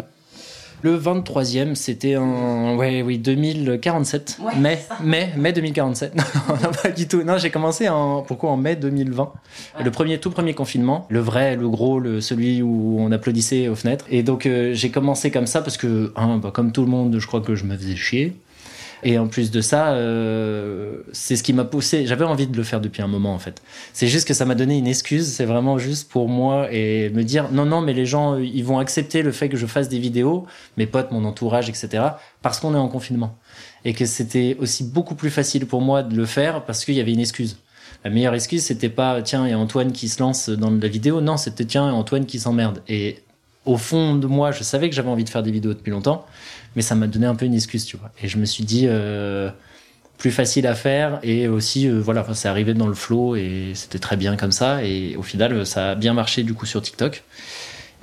le 0.83 0.99
23e, 0.99 1.75
c'était 1.75 2.17
en 2.17 2.77
ouais, 2.77 3.03
oui, 3.03 3.19
2047. 3.19 4.39
mai, 4.59 4.79
mai, 5.03 5.33
mai 5.37 5.53
2047. 5.53 6.15
non, 6.17 6.23
pas 6.83 6.91
du 6.91 7.09
tout. 7.09 7.23
Non, 7.23 7.39
j'ai 7.39 7.51
commencé 7.51 7.89
en 7.89 8.23
pourquoi 8.23 8.51
en 8.51 8.57
mai 8.57 8.77
2020. 8.77 9.33
Le 9.85 9.91
premier 9.91 10.19
tout 10.19 10.31
premier 10.31 10.55
confinement, 10.55 11.07
le 11.11 11.21
vrai, 11.21 11.57
le 11.57 11.69
gros, 11.69 11.99
le 11.99 12.21
celui 12.21 12.63
où 12.63 12.97
on 13.01 13.11
applaudissait 13.13 13.69
aux 13.69 13.75
fenêtres. 13.75 14.05
Et 14.11 14.23
donc 14.23 14.47
euh, 14.47 14.75
j'ai 14.75 14.91
commencé 14.91 15.31
comme 15.31 15.47
ça 15.47 15.63
parce 15.63 15.77
que 15.77 16.13
hein, 16.17 16.39
bah, 16.39 16.51
comme 16.53 16.73
tout 16.73 16.83
le 16.83 16.89
monde, 16.89 17.19
je 17.19 17.27
crois 17.27 17.41
que 17.41 17.55
je 17.55 17.65
me 17.65 17.77
faisais 17.77 17.97
chier. 17.97 18.37
Et 19.03 19.19
en 19.19 19.27
plus 19.29 19.51
de 19.51 19.61
ça, 19.61 19.91
euh, 19.93 21.03
c'est 21.13 21.37
ce 21.37 21.43
qui 21.43 21.53
m'a 21.53 21.65
poussé. 21.65 22.07
J'avais 22.07 22.25
envie 22.25 22.47
de 22.47 22.57
le 22.57 22.63
faire 22.63 22.81
depuis 22.81 23.03
un 23.03 23.07
moment 23.07 23.35
en 23.35 23.39
fait. 23.39 23.63
C'est 23.93 24.09
juste 24.09 24.27
que 24.27 24.35
ça 24.35 24.45
m'a 24.45 24.55
donné 24.55 24.79
une 24.79 24.87
excuse. 24.87 25.27
C'est 25.27 25.45
vraiment 25.45 25.79
juste 25.79 26.11
pour 26.11 26.29
moi 26.29 26.69
et 26.73 27.11
me 27.11 27.23
dire 27.23 27.51
non 27.53 27.67
non 27.67 27.81
mais 27.81 27.93
les 27.93 28.07
gens 28.07 28.39
ils 28.39 28.65
vont 28.65 28.79
accepter 28.79 29.23
le 29.23 29.33
fait 29.33 29.49
que 29.49 29.57
je 29.57 29.67
fasse 29.67 29.89
des 29.89 29.99
vidéos, 29.99 30.47
mes 30.77 30.87
potes, 30.87 31.11
mon 31.13 31.25
entourage, 31.25 31.69
etc. 31.69 32.03
Parce 32.43 32.59
qu'on 32.61 32.75
est 32.75 32.79
en 32.79 32.89
confinement 32.89 33.37
et 33.85 33.93
que 33.93 34.07
c'était 34.07 34.57
aussi 34.61 34.85
beaucoup 34.85 35.15
plus 35.15 35.31
facile 35.31 35.67
pour 35.67 35.81
moi 35.81 36.03
de 36.03 36.17
le 36.17 36.27
faire 36.27 36.65
parce 36.65 36.85
qu'il 36.85 36.95
y 36.95 37.01
avait 37.01 37.13
une 37.13 37.21
excuse. 37.21 37.59
La 38.05 38.11
meilleure 38.11 38.35
excuse 38.35 38.63
c'était 38.63 38.89
pas 38.89 39.21
tiens 39.23 39.47
il 39.47 39.51
y 39.51 39.55
a 39.55 39.59
Antoine 39.59 39.93
qui 39.93 40.09
se 40.09 40.21
lance 40.21 40.49
dans 40.49 40.71
la 40.71 40.89
vidéo. 40.89 41.21
Non 41.21 41.37
c'était 41.37 41.65
tiens 41.65 41.93
Antoine 41.93 42.25
qui 42.25 42.39
s'emmerde. 42.39 42.83
Et 42.89 43.23
au 43.65 43.77
fond 43.77 44.15
de 44.17 44.27
moi 44.27 44.53
je 44.53 44.63
savais 44.63 44.89
que 44.89 44.97
j'avais 44.97 45.11
envie 45.11 45.25
de 45.25 45.29
faire 45.29 45.43
des 45.43 45.51
vidéos 45.51 45.75
depuis 45.75 45.91
longtemps 45.91 46.25
mais 46.77 46.83
ça 46.83 46.95
m'a 46.95 47.07
donné 47.07 47.27
un 47.27 47.35
peu 47.35 47.47
une 47.47 47.55
excuse, 47.55 47.87
tu 47.87 47.97
vois. 47.97 48.11
Et 48.23 48.29
je 48.29 48.37
me 48.37 48.45
suis 48.45 48.63
dit, 48.63 48.85
euh, 48.87 49.51
plus 50.19 50.31
facile 50.31 50.67
à 50.67 50.75
faire, 50.75 51.19
et 51.23 51.49
aussi, 51.49 51.89
euh, 51.89 51.99
voilà, 51.99 52.25
c'est 52.35 52.49
arrivé 52.49 52.75
dans 52.75 52.87
le 52.87 52.95
flow, 52.95 53.35
et 53.35 53.73
c'était 53.75 53.99
très 53.99 54.17
bien 54.17 54.37
comme 54.37 54.53
ça, 54.53 54.85
et 54.85 55.17
au 55.17 55.23
final, 55.23 55.67
ça 55.67 55.93
a 55.93 55.95
bien 55.95 56.13
marché 56.13 56.43
du 56.43 56.55
coup 56.55 56.67
sur 56.67 56.83
TikTok. 56.83 57.25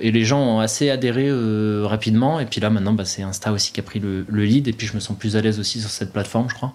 Et 0.00 0.10
les 0.10 0.24
gens 0.24 0.42
ont 0.42 0.58
assez 0.58 0.90
adhéré 0.90 1.28
euh, 1.28 1.84
rapidement, 1.86 2.40
et 2.40 2.46
puis 2.46 2.60
là 2.60 2.68
maintenant, 2.68 2.92
bah, 2.92 3.04
c'est 3.04 3.22
Insta 3.22 3.52
aussi 3.52 3.72
qui 3.72 3.78
a 3.78 3.84
pris 3.84 4.00
le, 4.00 4.24
lead, 4.28 4.66
et 4.66 4.72
puis 4.72 4.88
je 4.88 4.94
me 4.94 5.00
sens 5.00 5.16
plus 5.16 5.36
à 5.36 5.40
l'aise 5.40 5.60
aussi 5.60 5.80
sur 5.80 5.88
cette 5.88 6.12
plateforme, 6.12 6.50
je 6.50 6.54
crois. 6.54 6.72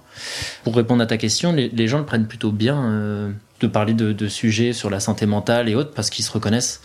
Pour 0.64 0.74
répondre 0.74 1.04
à 1.04 1.06
ta 1.06 1.18
question, 1.18 1.52
les, 1.52 1.88
gens 1.88 2.00
le 2.00 2.06
prennent 2.06 2.28
plutôt 2.28 2.54
bien 2.54 3.34
de 3.60 3.68
parler 3.68 3.94
de, 3.94 4.28
sujets 4.30 4.72
sur 4.72 4.90
la 4.90 5.02
santé 5.02 5.26
mentale 5.26 5.68
et 5.68 5.76
autres, 5.76 5.92
parce 5.94 6.10
qu'ils 6.10 6.24
se 6.24 6.32
reconnaissent 6.32 6.82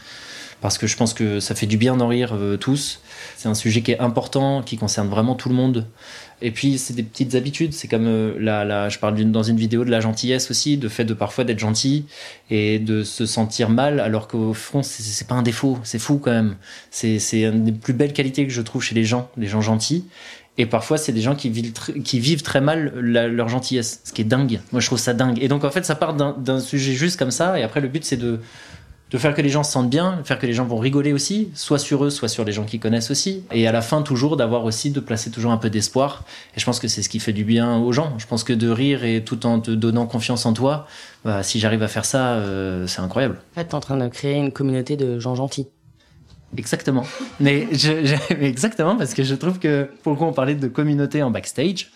parce 0.64 0.78
que 0.78 0.86
je 0.86 0.96
pense 0.96 1.12
que 1.12 1.40
ça 1.40 1.54
fait 1.54 1.66
du 1.66 1.76
bien 1.76 1.94
d'en 1.94 2.08
rire 2.08 2.30
euh, 2.32 2.56
tous. 2.56 3.02
C'est 3.36 3.48
un 3.50 3.54
sujet 3.54 3.82
qui 3.82 3.90
est 3.90 3.98
important, 3.98 4.62
qui 4.62 4.78
concerne 4.78 5.10
vraiment 5.10 5.34
tout 5.34 5.50
le 5.50 5.54
monde. 5.54 5.86
Et 6.40 6.52
puis, 6.52 6.78
c'est 6.78 6.94
des 6.94 7.02
petites 7.02 7.34
habitudes. 7.34 7.74
C'est 7.74 7.86
comme 7.86 8.06
euh, 8.06 8.88
je 8.88 8.98
parle 8.98 9.22
dans 9.30 9.42
une 9.42 9.58
vidéo 9.58 9.84
de 9.84 9.90
la 9.90 10.00
gentillesse 10.00 10.50
aussi, 10.50 10.78
de 10.78 10.88
fait 10.88 11.04
de 11.04 11.12
parfois 11.12 11.44
d'être 11.44 11.58
gentil 11.58 12.06
et 12.48 12.78
de 12.78 13.02
se 13.02 13.26
sentir 13.26 13.68
mal, 13.68 14.00
alors 14.00 14.26
qu'au 14.26 14.54
fond, 14.54 14.82
c'est 14.82 15.28
pas 15.28 15.34
un 15.34 15.42
défaut. 15.42 15.78
C'est 15.82 15.98
fou 15.98 16.16
quand 16.16 16.30
même. 16.30 16.56
C'est 16.90 17.42
une 17.42 17.64
des 17.64 17.72
plus 17.72 17.92
belles 17.92 18.14
qualités 18.14 18.46
que 18.46 18.52
je 18.52 18.62
trouve 18.62 18.82
chez 18.82 18.94
les 18.94 19.04
gens, 19.04 19.28
les 19.36 19.48
gens 19.48 19.60
gentils. 19.60 20.06
Et 20.56 20.64
parfois, 20.64 20.96
c'est 20.96 21.12
des 21.12 21.20
gens 21.20 21.34
qui 21.34 21.50
vivent 21.50 22.42
très 22.42 22.60
mal 22.62 22.94
leur 22.94 23.48
gentillesse, 23.50 24.00
ce 24.04 24.14
qui 24.14 24.22
est 24.22 24.24
dingue. 24.24 24.60
Moi, 24.72 24.80
je 24.80 24.86
trouve 24.86 24.98
ça 24.98 25.12
dingue. 25.12 25.42
Et 25.42 25.48
donc, 25.48 25.62
en 25.62 25.70
fait, 25.70 25.84
ça 25.84 25.94
part 25.94 26.14
d'un 26.14 26.60
sujet 26.60 26.94
juste 26.94 27.18
comme 27.18 27.32
ça. 27.32 27.58
Et 27.60 27.62
après, 27.62 27.82
le 27.82 27.88
but, 27.88 28.02
c'est 28.02 28.16
de 28.16 28.40
de 29.10 29.18
faire 29.18 29.34
que 29.34 29.42
les 29.42 29.48
gens 29.48 29.62
se 29.62 29.70
sentent 29.70 29.90
bien, 29.90 30.20
faire 30.24 30.38
que 30.38 30.46
les 30.46 30.52
gens 30.52 30.64
vont 30.64 30.78
rigoler 30.78 31.12
aussi, 31.12 31.50
soit 31.54 31.78
sur 31.78 32.04
eux, 32.04 32.10
soit 32.10 32.28
sur 32.28 32.44
les 32.44 32.52
gens 32.52 32.64
qui 32.64 32.78
connaissent 32.80 33.10
aussi. 33.10 33.44
Et 33.52 33.68
à 33.68 33.72
la 33.72 33.82
fin, 33.82 34.02
toujours 34.02 34.36
d'avoir 34.36 34.64
aussi, 34.64 34.90
de 34.90 35.00
placer 35.00 35.30
toujours 35.30 35.52
un 35.52 35.56
peu 35.56 35.70
d'espoir. 35.70 36.24
Et 36.56 36.60
je 36.60 36.64
pense 36.64 36.80
que 36.80 36.88
c'est 36.88 37.02
ce 37.02 37.08
qui 37.08 37.20
fait 37.20 37.32
du 37.32 37.44
bien 37.44 37.78
aux 37.78 37.92
gens. 37.92 38.14
Je 38.18 38.26
pense 38.26 38.44
que 38.44 38.52
de 38.52 38.68
rire 38.68 39.04
et 39.04 39.22
tout 39.22 39.46
en 39.46 39.60
te 39.60 39.70
donnant 39.70 40.06
confiance 40.06 40.46
en 40.46 40.52
toi, 40.52 40.86
bah, 41.24 41.42
si 41.42 41.60
j'arrive 41.60 41.82
à 41.82 41.88
faire 41.88 42.04
ça, 42.04 42.34
euh, 42.34 42.86
c'est 42.86 43.00
incroyable. 43.00 43.40
En 43.52 43.60
fait, 43.60 43.66
t'es 43.66 43.74
en 43.74 43.80
train 43.80 43.96
de 43.96 44.08
créer 44.08 44.36
une 44.36 44.52
communauté 44.52 44.96
de 44.96 45.20
gens 45.20 45.34
gentils. 45.34 45.68
Exactement. 46.56 47.04
Mais, 47.40 47.68
je, 47.72 48.16
exactement, 48.40 48.96
parce 48.96 49.14
que 49.14 49.22
je 49.22 49.34
trouve 49.34 49.58
que, 49.58 49.88
pour 50.02 50.12
le 50.12 50.18
coup, 50.18 50.24
on 50.24 50.32
parlait 50.32 50.54
de 50.54 50.68
communauté 50.68 51.22
en 51.22 51.30
backstage. 51.30 51.90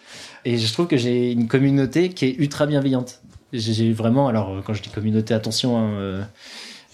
Et 0.45 0.59
je 0.59 0.73
trouve 0.73 0.87
que 0.87 0.97
j'ai 0.97 1.33
une 1.33 1.49
communauté 1.49 2.11
qui 2.11 2.27
est 2.27 2.37
ultra 2.39 2.67
bienveillante. 2.67 3.21
J'ai 3.53 3.93
vraiment, 3.93 4.29
alors 4.29 4.63
quand 4.65 4.75
je 4.75 4.83
dis 4.83 4.91
communauté, 4.91 5.35
attention, 5.35 5.79
hein, 5.79 5.91
euh, 5.95 6.23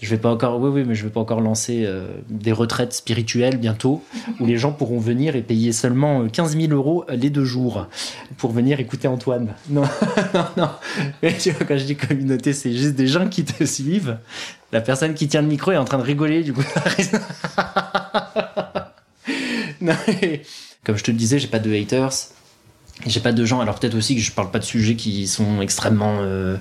Je 0.01 0.09
vais 0.09 0.17
pas 0.17 0.29
encore, 0.29 0.59
oui, 0.59 0.69
oui, 0.69 0.83
mais 0.85 0.93
je 0.93 1.05
vais 1.05 1.09
pas 1.09 1.21
encore 1.21 1.39
lancer 1.39 1.83
euh, 1.85 2.07
des 2.29 2.51
retraites 2.51 2.91
spirituelles 2.91 3.55
bientôt, 3.57 4.03
où 4.41 4.45
les 4.45 4.57
gens 4.57 4.73
pourront 4.73 4.99
venir 4.99 5.37
et 5.37 5.41
payer 5.41 5.71
seulement 5.71 6.27
15 6.27 6.57
000 6.57 6.73
euros 6.73 7.05
les 7.09 7.29
deux 7.29 7.45
jours 7.45 7.87
pour 8.37 8.51
venir 8.51 8.81
écouter 8.81 9.07
Antoine. 9.07 9.53
Non, 9.69 9.83
non, 10.33 10.45
non. 10.57 10.69
Mais 11.23 11.37
tu 11.37 11.51
vois, 11.51 11.65
quand 11.65 11.77
je 11.77 11.85
dis 11.85 11.95
communauté, 11.95 12.51
c'est 12.51 12.75
juste 12.75 12.95
des 12.95 13.07
gens 13.07 13.29
qui 13.29 13.45
te 13.45 13.63
suivent. 13.65 14.17
La 14.73 14.81
personne 14.81 15.13
qui 15.13 15.29
tient 15.29 15.41
le 15.41 15.47
micro 15.47 15.71
est 15.71 15.77
en 15.77 15.85
train 15.85 15.97
de 15.97 16.03
rigoler, 16.03 16.43
du 16.43 16.51
coup. 16.51 16.63
non, 19.81 19.95
mais, 20.07 20.41
comme 20.83 20.97
je 20.97 21.03
te 21.03 21.11
le 21.11 21.17
disais, 21.17 21.39
j'ai 21.39 21.47
pas 21.47 21.59
de 21.59 21.73
haters. 21.73 22.11
J'ai 23.05 23.19
pas 23.19 23.31
de 23.31 23.45
gens, 23.45 23.59
alors 23.59 23.79
peut-être 23.79 23.95
aussi 23.95 24.15
que 24.15 24.21
je 24.21 24.31
parle 24.31 24.51
pas 24.51 24.59
de 24.59 24.63
sujets 24.63 24.95
qui 24.95 25.27
sont 25.27 25.61
extrêmement 25.61 26.19
euh, 26.21 26.55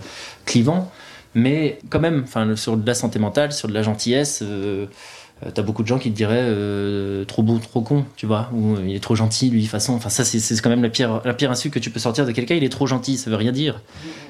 clivants, 0.47 0.91
mais 1.35 1.79
quand 1.91 2.01
même, 2.01 2.23
enfin, 2.25 2.57
sur 2.57 2.77
de 2.77 2.87
la 2.87 2.95
santé 2.95 3.19
mentale, 3.19 3.53
sur 3.53 3.69
de 3.69 3.75
la 3.75 3.83
gentillesse, 3.83 4.41
euh, 4.43 4.87
euh, 5.45 5.51
t'as 5.53 5.63
beaucoup 5.63 5.83
de 5.83 5.89
gens 5.89 5.99
qui 5.99 6.11
te 6.13 6.17
diraient 6.17 6.37
euh, 6.41 7.25
trop 7.25 7.43
beau, 7.43 7.59
trop 7.59 7.81
con, 7.81 8.05
tu 8.17 8.25
vois, 8.25 8.51
ou 8.53 8.77
il 8.87 8.95
est 8.95 9.03
trop 9.03 9.17
gentil, 9.17 9.51
lui, 9.51 9.67
façon. 9.67 9.95
Enfin, 9.95 10.09
ça, 10.09 10.25
c'est 10.25 10.39
c'est 10.39 10.61
quand 10.61 10.71
même 10.71 10.83
la 10.83 10.89
pire, 10.91 11.21
la 11.25 11.35
pire 11.35 11.51
insulte 11.51 11.75
que 11.75 11.81
tu 11.81 11.91
peux 11.91 11.99
sortir 11.99 12.25
de 12.25 12.33
quelqu'un, 12.33 12.55
il 12.55 12.63
est 12.63 12.69
trop 12.69 12.87
gentil, 12.87 13.17
ça 13.17 13.31
veut 13.31 13.37
rien 13.37 13.51
dire. 13.51 13.81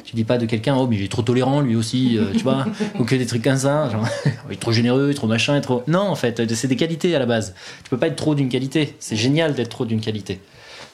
Tu 0.05 0.17
dis 0.17 0.25
pas 0.25 0.39
de 0.39 0.47
quelqu'un, 0.47 0.77
oh, 0.77 0.87
mais 0.87 0.97
il 0.97 1.03
est 1.03 1.11
trop 1.11 1.23
tolérant, 1.23 1.61
lui 1.61 1.77
aussi, 1.77 2.17
euh, 2.17 2.33
tu 2.33 2.43
vois, 2.43 2.65
ou 2.99 3.05
que 3.05 3.15
des 3.17 3.27
trucs 3.27 3.45
comme 3.45 3.57
ça, 3.57 3.91
genre, 3.91 4.07
il 4.49 4.55
est 4.55 4.61
trop 4.61 4.73
généreux, 4.73 5.09
il 5.09 5.11
est 5.11 5.15
trop 5.15 5.27
machin, 5.27 5.55
il 5.55 5.59
est 5.59 5.63
trop. 5.63 5.83
Non, 5.89 6.01
en 6.01 6.15
fait, 6.15 6.55
c'est 6.55 6.69
des 6.69 6.77
qualités 6.77 7.15
à 7.15 7.19
la 7.19 7.27
base. 7.27 7.55
Tu 7.83 7.91
peux 7.91 7.99
pas 7.99 8.07
être 8.07 8.17
trop 8.17 8.35
d'une 8.35 8.49
qualité. 8.49 8.97
C'est 8.99 9.17
génial 9.17 9.55
d'être 9.55 9.71
trop 9.71 9.85
d'une 9.85 10.01
qualité. 10.01 10.41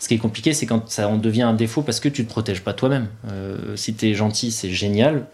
Ce 0.00 0.08
qui 0.08 0.14
est 0.14 0.18
compliqué, 0.18 0.54
c'est 0.54 0.66
quand 0.66 0.88
ça 0.90 1.08
en 1.08 1.18
devient 1.18 1.42
un 1.42 1.52
défaut 1.52 1.82
parce 1.82 2.00
que 2.00 2.08
tu 2.08 2.24
te 2.24 2.30
protèges 2.30 2.62
pas 2.62 2.72
toi-même. 2.72 3.08
Euh, 3.30 3.76
si 3.76 3.94
t'es 3.94 4.14
gentil, 4.14 4.50
c'est 4.50 4.70
génial. 4.70 5.26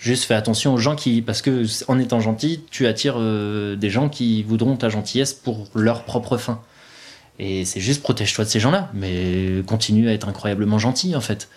Juste 0.00 0.24
fais 0.24 0.34
attention 0.34 0.72
aux 0.72 0.78
gens 0.78 0.96
qui, 0.96 1.20
parce 1.20 1.42
que 1.42 1.66
en 1.86 1.98
étant 1.98 2.20
gentil, 2.20 2.62
tu 2.70 2.86
attires 2.86 3.16
euh, 3.18 3.76
des 3.76 3.90
gens 3.90 4.08
qui 4.08 4.42
voudront 4.42 4.74
ta 4.76 4.88
gentillesse 4.88 5.34
pour 5.34 5.68
leur 5.74 6.04
propre 6.04 6.38
fin. 6.38 6.62
Et 7.38 7.66
c'est 7.66 7.80
juste 7.80 8.02
protège-toi 8.02 8.46
de 8.46 8.50
ces 8.50 8.60
gens-là, 8.60 8.90
mais 8.94 9.62
continue 9.66 10.08
à 10.08 10.12
être 10.12 10.28
incroyablement 10.28 10.78
gentil 10.78 11.14
en 11.14 11.20
fait. 11.20 11.48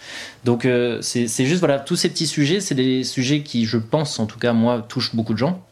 Donc 0.43 0.65
euh, 0.65 1.01
c'est 1.01 1.27
c'est 1.27 1.45
juste 1.45 1.59
voilà, 1.59 1.79
tous 1.79 1.95
ces 1.95 2.09
petits 2.09 2.27
sujets, 2.27 2.59
c'est 2.59 2.75
des 2.75 3.05
sujets 3.05 3.43
qui, 3.43 3.65
je 3.65 3.77
pense 3.77 4.19
en 4.19 4.25
tout 4.25 4.39
cas 4.39 4.51
moi, 4.51 4.85
touchent 4.87 5.15
beaucoup 5.15 5.33
de 5.33 5.39
gens. 5.39 5.65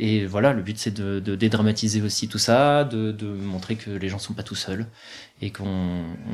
Et 0.00 0.26
voilà, 0.26 0.52
le 0.52 0.62
but 0.62 0.78
c'est 0.78 0.94
de, 0.94 1.20
de 1.20 1.34
dédramatiser 1.34 2.00
aussi 2.02 2.28
tout 2.28 2.38
ça, 2.38 2.84
de, 2.84 3.10
de 3.12 3.26
montrer 3.26 3.74
que 3.76 3.90
les 3.90 4.08
gens 4.08 4.18
sont 4.18 4.32
pas 4.34 4.42
tout 4.42 4.54
seuls 4.54 4.86
et 5.40 5.50
qu'on 5.50 5.64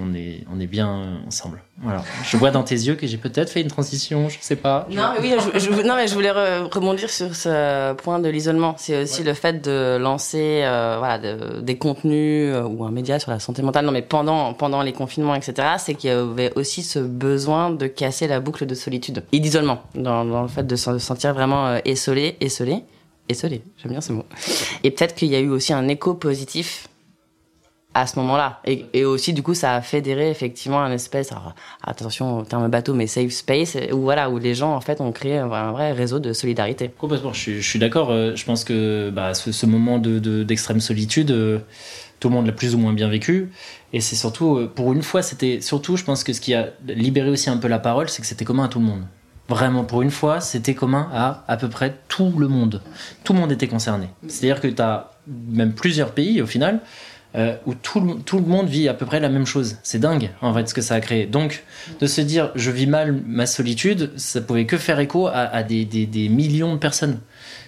on 0.01 0.15
est, 0.15 0.45
on 0.51 0.59
est 0.61 0.67
bien 0.67 1.19
ensemble. 1.27 1.63
Voilà. 1.83 2.03
Je 2.25 2.37
vois 2.39 2.51
dans 2.51 2.63
tes 2.63 2.75
yeux 2.75 2.95
que 2.95 3.07
j'ai 3.07 3.19
peut-être 3.19 3.51
fait 3.51 3.61
une 3.61 3.69
transition, 3.69 4.29
je 4.31 4.39
sais 4.41 4.57
pas. 4.57 4.87
Non, 4.91 5.11
mais 5.15 5.21
oui, 5.21 5.35
je, 5.55 5.59
je- 5.59 5.83
non, 5.83 5.95
mais 5.97 6.07
je 6.09 6.15
voulais 6.15 6.31
re- 6.31 6.63
rebondir 6.73 7.11
sur 7.11 7.35
ce 7.35 7.93
point 7.95 8.19
de 8.19 8.29
l'isolement. 8.31 8.75
C'est 8.79 9.03
aussi 9.03 9.23
le 9.23 9.35
fait 9.35 9.61
de 9.63 9.99
lancer 9.99 10.63
euh, 10.65 10.97
voilà, 10.99 11.19
de- 11.19 11.61
des 11.61 11.77
contenus 11.77 12.55
euh, 12.55 12.63
ou 12.63 12.85
un 12.85 12.91
média 12.91 13.19
sur 13.19 13.31
la 13.31 13.41
santé 13.41 13.61
mentale, 13.61 13.85
non, 13.85 13.93
mais 13.93 14.01
pendant, 14.03 14.55
pendant 14.55 14.81
les 14.83 14.93
confinements, 14.95 15.35
etc., 15.35 15.69
c'est 15.79 15.95
qu'il 15.95 16.09
y 16.09 16.13
avait 16.13 16.53
aussi 16.57 16.83
ce 16.83 16.99
besoin 16.99 17.71
de 17.71 17.87
casser 17.87 18.27
la 18.27 18.41
boucle 18.41 18.65
de 18.65 18.75
solitude 18.75 19.23
et 19.33 19.41
d'isolement, 19.41 19.83
dans, 19.95 20.25
dans 20.25 20.43
le 20.43 20.49
fait 20.49 20.67
de 20.67 20.77
se 20.77 20.99
sentir 20.99 21.35
vraiment 21.35 21.67
euh, 21.67 21.79
essolé, 21.85 22.37
essolé, 23.29 23.63
j'aime 23.79 23.93
bien 23.93 24.01
ce 24.01 24.13
mot. 24.13 24.25
Et 24.83 24.91
peut-être 24.91 25.15
qu'il 25.15 25.29
y 25.29 25.37
a 25.37 25.41
eu 25.41 25.49
aussi 25.49 25.73
un 25.73 25.89
écho 25.89 26.15
positif 26.15 26.89
à 27.95 28.09
ce 28.09 28.19
moment-là. 28.19 28.61
Et, 28.67 29.05
aussi, 29.05 29.33
du 29.33 29.43
coup, 29.43 29.55
ça 29.55 29.77
a 29.77 29.81
fédéré 29.81 30.29
effectivement 30.29 30.83
un 30.83 30.91
espèce, 30.91 31.31
attention 31.83 32.41
au 32.41 32.45
terme 32.45 32.69
bateau, 32.69 32.93
mais 32.93 33.07
safe 33.07 33.31
space, 33.31 33.77
où 33.93 34.01
voilà, 34.01 34.31
où 34.31 34.39
les 34.39 34.55
gens, 34.55 34.75
en 34.75 34.81
fait, 34.81 35.01
ont 35.01 35.13
créé 35.13 35.39
un, 35.39 35.73
vrai 35.73 35.93
réseau 35.93 36.19
de 36.19 36.33
solidarité. 36.33 36.91
Complètement, 36.99 37.33
je 37.33 37.61
suis, 37.61 37.79
d'accord. 37.79 38.11
euh, 38.11 38.35
Je 38.35 38.45
pense 38.45 38.65
que 38.65 39.11
bah, 39.11 39.33
ce, 39.35 39.67
moment 39.67 39.99
de, 39.99 40.19
de- 40.19 40.43
d'extrême 40.43 40.81
solitude, 40.81 41.31
euh, 41.31 41.61
tout 42.19 42.29
le 42.29 42.35
monde 42.35 42.47
l'a 42.47 42.53
plus 42.53 42.75
ou 42.75 42.79
moins 42.79 42.93
bien 42.93 43.09
vécu. 43.09 43.51
Et 43.93 44.01
c'est 44.01 44.17
surtout, 44.17 44.57
euh, 44.57 44.67
pour 44.67 44.93
une 44.93 45.03
fois, 45.03 45.23
c'était 45.23 45.61
surtout, 45.61 45.97
je 45.97 46.05
pense 46.05 46.25
que 46.25 46.33
ce 46.33 46.41
qui 46.41 46.53
a 46.53 46.71
libéré 46.89 47.31
aussi 47.31 47.49
un 47.49 47.59
peu 47.59 47.69
la 47.69 47.79
parole, 47.79 48.09
c'est 48.09 48.23
que 48.23 48.27
c'était 48.27 48.45
commun 48.45 48.65
à 48.65 48.69
tout 48.69 48.81
le 48.81 48.87
monde. 48.87 49.05
Vraiment, 49.49 49.85
pour 49.85 50.01
une 50.03 50.11
fois, 50.11 50.41
c'était 50.41 50.75
commun 50.75 51.09
à 51.13 51.45
à 51.49 51.57
peu 51.59 51.69
près 51.69 51.95
tout 52.09 52.33
le 52.39 52.49
monde. 52.49 52.81
Tout 53.25 53.35
le 53.35 53.41
monde 53.41 53.53
était 53.53 53.69
concerné. 53.69 54.09
C'est-à-dire 54.27 54.61
que 54.61 54.69
tu 54.69 54.81
as 54.81 55.11
même 55.49 55.73
plusieurs 55.75 56.13
pays, 56.13 56.41
au 56.41 56.47
final, 56.47 56.81
euh, 57.37 57.55
où 57.67 57.75
tout 57.75 58.01
le, 58.01 58.15
tout 58.23 58.39
le 58.39 58.47
monde 58.47 58.69
vit 58.69 58.89
à 58.89 58.95
peu 58.95 59.05
près 59.05 59.21
la 59.21 59.29
même 59.29 59.45
chose. 59.45 59.77
C'est 59.83 59.99
dingue, 59.99 60.31
en 60.41 60.55
fait, 60.55 60.69
ce 60.69 60.73
que 60.75 60.81
ça 60.81 60.95
a 60.95 61.01
créé. 61.01 61.27
Donc, 61.27 61.65
de 62.01 62.07
se 62.07 62.21
dire, 62.23 62.53
je 62.55 62.71
vis 62.71 62.87
mal 62.87 63.21
ma 63.27 63.45
solitude, 63.47 64.13
ça 64.17 64.41
pouvait 64.41 64.65
que 64.67 64.79
faire 64.79 64.99
écho 64.99 65.27
à, 65.27 65.33
à 65.41 65.63
des, 65.63 65.85
des- 65.85 66.07
des 66.07 66.29
millions 66.31 66.73
de 66.75 66.79
personnes. 66.79 67.19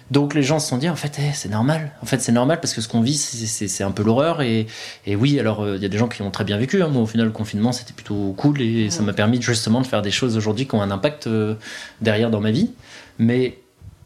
Donc 0.09 0.33
les 0.33 0.41
gens 0.43 0.59
se 0.59 0.69
sont 0.69 0.77
dit 0.77 0.87
en 0.89 0.95
fait 0.95 1.17
eh, 1.19 1.33
c'est 1.33 1.49
normal. 1.49 1.91
En 2.01 2.05
fait 2.05 2.21
c'est 2.21 2.31
normal 2.31 2.59
parce 2.61 2.73
que 2.73 2.79
ce 2.81 2.87
qu'on 2.87 3.01
vit 3.01 3.17
c'est- 3.17 3.83
un 3.83 3.91
peu 3.91 4.03
l'horreur 4.03 4.41
et, 4.41 4.67
et 5.05 5.15
oui 5.15 5.39
alors 5.39 5.61
euh, 5.61 5.75
il 5.75 5.81
y 5.81 5.85
a 5.85 5.89
des 5.89 5.97
gens 5.97 6.07
qui 6.07 6.21
ont 6.21 6.31
très 6.31 6.45
bien 6.45 6.57
vécu 6.57 6.81
hein. 6.81 6.87
moi 6.87 7.01
au 7.01 7.05
final 7.05 7.25
le 7.27 7.31
confinement 7.33 7.71
c'était 7.73 7.93
plutôt 7.93 8.33
cool 8.37 8.61
et 8.61 8.89
ça 8.89 9.03
m'a 9.03 9.11
permis 9.13 9.41
justement 9.41 9.81
de 9.81 9.87
faire 9.87 10.01
des 10.01 10.11
choses 10.11 10.37
aujourd'hui 10.37 10.65
qui 10.65 10.75
ont 10.75 10.81
un 10.81 10.91
impact 10.91 11.27
euh, 11.27 11.55
derrière 12.01 12.29
dans 12.31 12.39
ma 12.39 12.51
vie. 12.51 12.71
Mais 13.19 13.59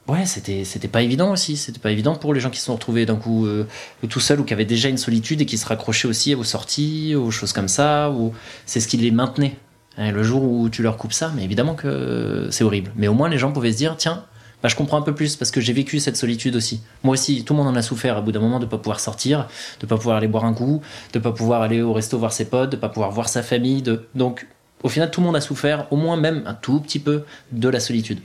ouais 0.08 0.26
c'était 0.26 0.64
c'était 0.66 0.88
pas 0.88 1.04
évident 1.04 1.32
aussi. 1.32 1.56
C'était 1.56 1.80
pas 1.80 1.92
évident 1.92 2.16
pour 2.16 2.34
les 2.34 2.40
gens 2.40 2.50
qui 2.50 2.60
se 2.60 2.66
sont 2.66 2.74
retrouvés 2.74 3.06
d'un 3.06 3.16
coup 3.16 3.46
euh, 3.46 3.68
tout 4.10 4.20
seuls 4.20 4.40
ou 4.40 4.44
qui 4.44 4.54
avaient 4.54 4.66
déjà 4.66 4.90
une 4.90 4.98
solitude 4.98 5.42
et 5.42 5.46
qui 5.46 5.58
se 5.60 5.68
raccrochaient 5.68 6.08
aussi 6.08 6.34
aux 6.34 6.44
sorties 6.44 7.14
aux 7.16 7.30
choses 7.30 7.54
comme 7.54 7.68
ça 7.68 8.10
ou 8.10 8.34
c'est 8.66 8.80
ce 8.80 8.88
qui 8.88 8.98
les 8.98 9.12
maintenait 9.12 9.56
Hein, 9.98 10.14
le 10.14 10.24
jour 10.24 10.42
où 10.44 10.70
tu 10.70 10.82
leur 10.84 10.96
coupes 10.96 11.12
ça 11.12 11.34
mais 11.36 11.44
évidemment 11.44 11.76
que 11.76 12.48
c'est 12.50 12.64
horrible. 12.64 12.92
Mais 12.96 13.10
au 13.10 13.14
moins 13.14 13.28
les 13.30 13.38
gens 13.38 13.52
pouvaient 13.52 13.74
se 13.74 13.78
dire 13.78 13.96
tiens 13.98 14.24
bah, 14.62 14.70
je 14.70 14.76
comprends 14.76 14.98
un 14.98 15.02
peu 15.02 15.16
plus 15.16 15.36
parce 15.36 15.52
que 15.52 15.60
j'ai 15.62 15.74
vécu 15.74 16.00
cette 16.00 16.18
solitude 16.18 16.56
aussi. 16.56 16.82
Moi 17.04 17.14
aussi, 17.14 17.44
tout 17.44 17.54
le 17.54 17.60
monde 17.60 17.68
en 17.68 17.76
a 17.76 17.82
souffert 17.82 18.18
à 18.18 18.22
bout 18.22 18.32
d'un 18.32 18.40
moment 18.40 18.60
de 18.60 18.66
pas 18.66 18.78
pouvoir 18.78 19.00
sortir, 19.00 19.48
de 19.80 19.86
pas 19.86 19.98
pouvoir 19.98 20.18
aller 20.18 20.28
boire 20.28 20.46
un 20.46 20.54
coup, 20.54 20.82
de 21.14 21.20
pas 21.20 21.32
pouvoir 21.32 21.62
aller 21.62 21.82
au 21.82 21.94
resto 21.94 22.18
voir 22.18 22.34
ses 22.34 22.46
potes, 22.46 22.72
de 22.72 22.78
pas 22.78 22.90
pouvoir 22.90 23.12
voir 23.12 23.28
sa 23.30 23.44
famille. 23.44 23.82
De... 23.82 24.08
Donc, 24.16 24.48
au 24.84 24.90
final, 24.90 25.12
tout 25.12 25.22
le 25.22 25.28
monde 25.28 25.36
a 25.36 25.42
souffert, 25.42 25.88
au 25.92 25.96
moins 25.96 26.18
même 26.18 26.44
un 26.46 26.54
tout 26.54 26.80
petit 26.80 27.00
peu, 27.00 27.24
de 27.52 27.70
la 27.70 27.80
solitude. 27.80 28.20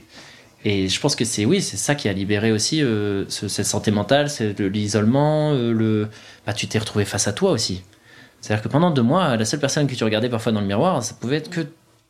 Et 0.65 0.89
je 0.89 0.99
pense 0.99 1.15
que 1.15 1.23
c'est 1.23 1.45
oui, 1.45 1.61
c'est 1.61 1.77
ça 1.77 1.93
qui 1.95 2.09
a 2.09 2.13
libéré 2.13 2.51
aussi 2.51 2.81
euh, 2.83 3.25
ce- 3.29 3.47
cette 3.47 3.67
santé 3.67 3.91
mentale, 3.91 4.29
c'est 4.29 4.57
le- 4.59 4.67
l'isolement, 4.67 5.51
euh. 5.53 6.05
Bah, 6.45 6.53
tu 6.53 6.67
t'es 6.67 6.79
retrouvé 6.79 7.05
face 7.05 7.27
à 7.27 7.33
toi 7.33 7.51
aussi. 7.51 7.83
C'est-à-dire 8.41 8.63
que 8.63 8.67
pendant 8.69 8.89
deux 8.91 9.01
mois, 9.03 9.35
la 9.37 9.45
seule 9.45 9.59
personne 9.59 9.87
que 9.87 9.95
tu 9.95 10.03
regardais 10.03 10.29
parfois 10.29 10.51
dans 10.51 10.61
le 10.61 10.67
miroir, 10.67 11.03
ça 11.03 11.13
pouvait 11.19 11.37
être 11.37 11.49
que 11.49 11.61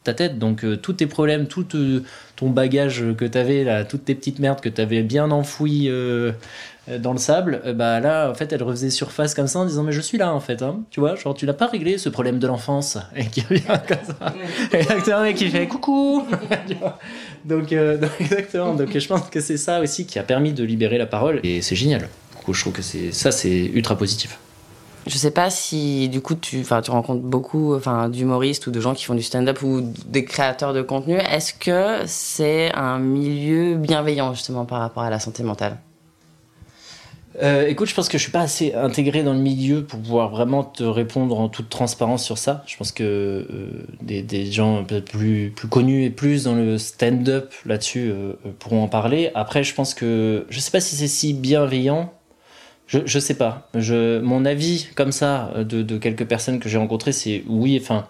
ta 0.07 0.13
tête. 0.13 0.39
Donc 0.39 0.63
euh, 0.63 0.75
tous 0.75 0.93
tes 0.93 1.05
problèmes, 1.05 1.47
tout 1.47 1.75
euh, 1.75 2.03
ton 2.35 2.49
bagage 2.49 3.03
que 3.17 3.25
tu 3.25 3.37
avais 3.37 3.63
là, 3.63 3.83
toutes 3.83 4.05
tes 4.05 4.15
petites 4.15 4.39
merdes 4.39 4.61
que 4.61 4.69
tu 4.69 4.81
avais 4.81 5.03
bien 5.03 5.31
enfouies 5.31 5.89
euh, 5.89 6.31
euh, 6.89 6.97
dans 6.97 7.11
le 7.11 7.17
sable, 7.17 7.61
bah 7.75 7.99
là 7.99 8.29
en 8.31 8.33
fait 8.33 8.51
elle 8.53 8.63
refaisait 8.63 8.89
surface 8.89 9.33
comme 9.35 9.47
ça 9.47 9.59
en 9.59 9.65
disant 9.65 9.83
mais 9.83 9.91
je 9.91 10.01
suis 10.01 10.17
là 10.17 10.33
en 10.33 10.39
fait, 10.39 10.61
hein. 10.61 10.79
tu 10.89 10.99
vois, 10.99 11.15
genre 11.15 11.35
tu 11.35 11.45
n'as 11.45 11.53
pas 11.53 11.67
réglé 11.67 11.97
ce 11.97 12.09
problème 12.09 12.39
de 12.39 12.47
l'enfance 12.47 12.97
et 13.15 13.25
qui 13.25 13.41
revient 13.41 13.61
comme 13.87 13.97
ça. 14.07 14.33
Exactement, 14.77 15.25
et 15.25 15.33
qui 15.33 15.49
fait 15.49 15.67
coucou. 15.67 16.25
Donc, 17.45 17.71
exactement. 18.19 18.73
Donc 18.73 18.97
je 18.97 19.07
pense 19.07 19.29
que 19.29 19.39
c'est 19.39 19.55
ça 19.55 19.79
aussi 19.79 20.05
qui 20.05 20.19
a 20.19 20.23
permis 20.23 20.51
de 20.51 20.65
libérer 20.65 20.97
la 20.97 21.05
parole 21.05 21.39
et 21.43 21.61
c'est 21.61 21.77
génial. 21.77 22.01
Du 22.01 22.43
coup, 22.43 22.53
je 22.53 22.59
trouve 22.59 22.73
que 22.73 22.81
c'est 22.81 23.13
ça 23.13 23.31
c'est 23.31 23.71
ultra 23.73 23.97
positif. 23.97 24.37
Je 25.07 25.17
sais 25.17 25.31
pas 25.31 25.49
si 25.49 26.09
du 26.09 26.21
coup 26.21 26.35
tu, 26.35 26.63
tu 26.63 26.91
rencontres 26.91 27.23
beaucoup, 27.23 27.77
d'humoristes 28.09 28.67
ou 28.67 28.71
de 28.71 28.79
gens 28.81 28.93
qui 28.93 29.05
font 29.05 29.15
du 29.15 29.23
stand-up 29.23 29.61
ou 29.63 29.81
des 30.05 30.25
créateurs 30.25 30.73
de 30.73 30.81
contenu. 30.81 31.15
Est-ce 31.15 31.53
que 31.53 32.05
c'est 32.05 32.73
un 32.75 32.99
milieu 32.99 33.75
bienveillant 33.75 34.33
justement 34.33 34.65
par 34.65 34.79
rapport 34.79 35.03
à 35.03 35.09
la 35.09 35.19
santé 35.19 35.43
mentale? 35.43 35.77
Euh, 37.41 37.67
écoute, 37.67 37.87
je 37.87 37.93
pense 37.93 38.09
que 38.09 38.17
je 38.17 38.23
suis 38.23 38.31
pas 38.31 38.41
assez 38.41 38.73
intégré 38.73 39.23
dans 39.23 39.33
le 39.33 39.39
milieu 39.39 39.83
pour 39.83 39.99
pouvoir 39.99 40.29
vraiment 40.29 40.63
te 40.63 40.83
répondre 40.83 41.39
en 41.39 41.49
toute 41.49 41.69
transparence 41.69 42.23
sur 42.23 42.37
ça. 42.37 42.63
Je 42.65 42.75
pense 42.77 42.91
que 42.91 43.03
euh, 43.03 43.85
des, 44.01 44.23
des 44.23 44.51
gens 44.51 44.83
plus, 44.83 45.53
plus 45.55 45.67
connus 45.67 46.03
et 46.03 46.09
plus 46.09 46.45
dans 46.45 46.55
le 46.55 46.77
stand-up 46.77 47.53
là-dessus 47.65 48.09
euh, 48.09 48.33
pourront 48.59 48.83
en 48.83 48.87
parler. 48.87 49.29
Après, 49.35 49.63
je 49.63 49.75
pense 49.75 49.93
que 49.93 50.47
je 50.49 50.59
sais 50.59 50.71
pas 50.71 50.79
si 50.79 50.95
c'est 50.95 51.07
si 51.07 51.33
bienveillant. 51.33 52.11
Je, 52.87 52.99
je 53.05 53.19
sais 53.19 53.33
pas. 53.35 53.69
Je, 53.75 54.19
mon 54.19 54.45
avis 54.45 54.87
comme 54.95 55.11
ça 55.11 55.51
euh, 55.55 55.63
de, 55.63 55.81
de 55.83 55.97
quelques 55.97 56.25
personnes 56.25 56.59
que 56.59 56.69
j'ai 56.69 56.77
rencontrées, 56.77 57.11
c'est 57.11 57.43
oui. 57.47 57.77
Enfin, 57.81 58.07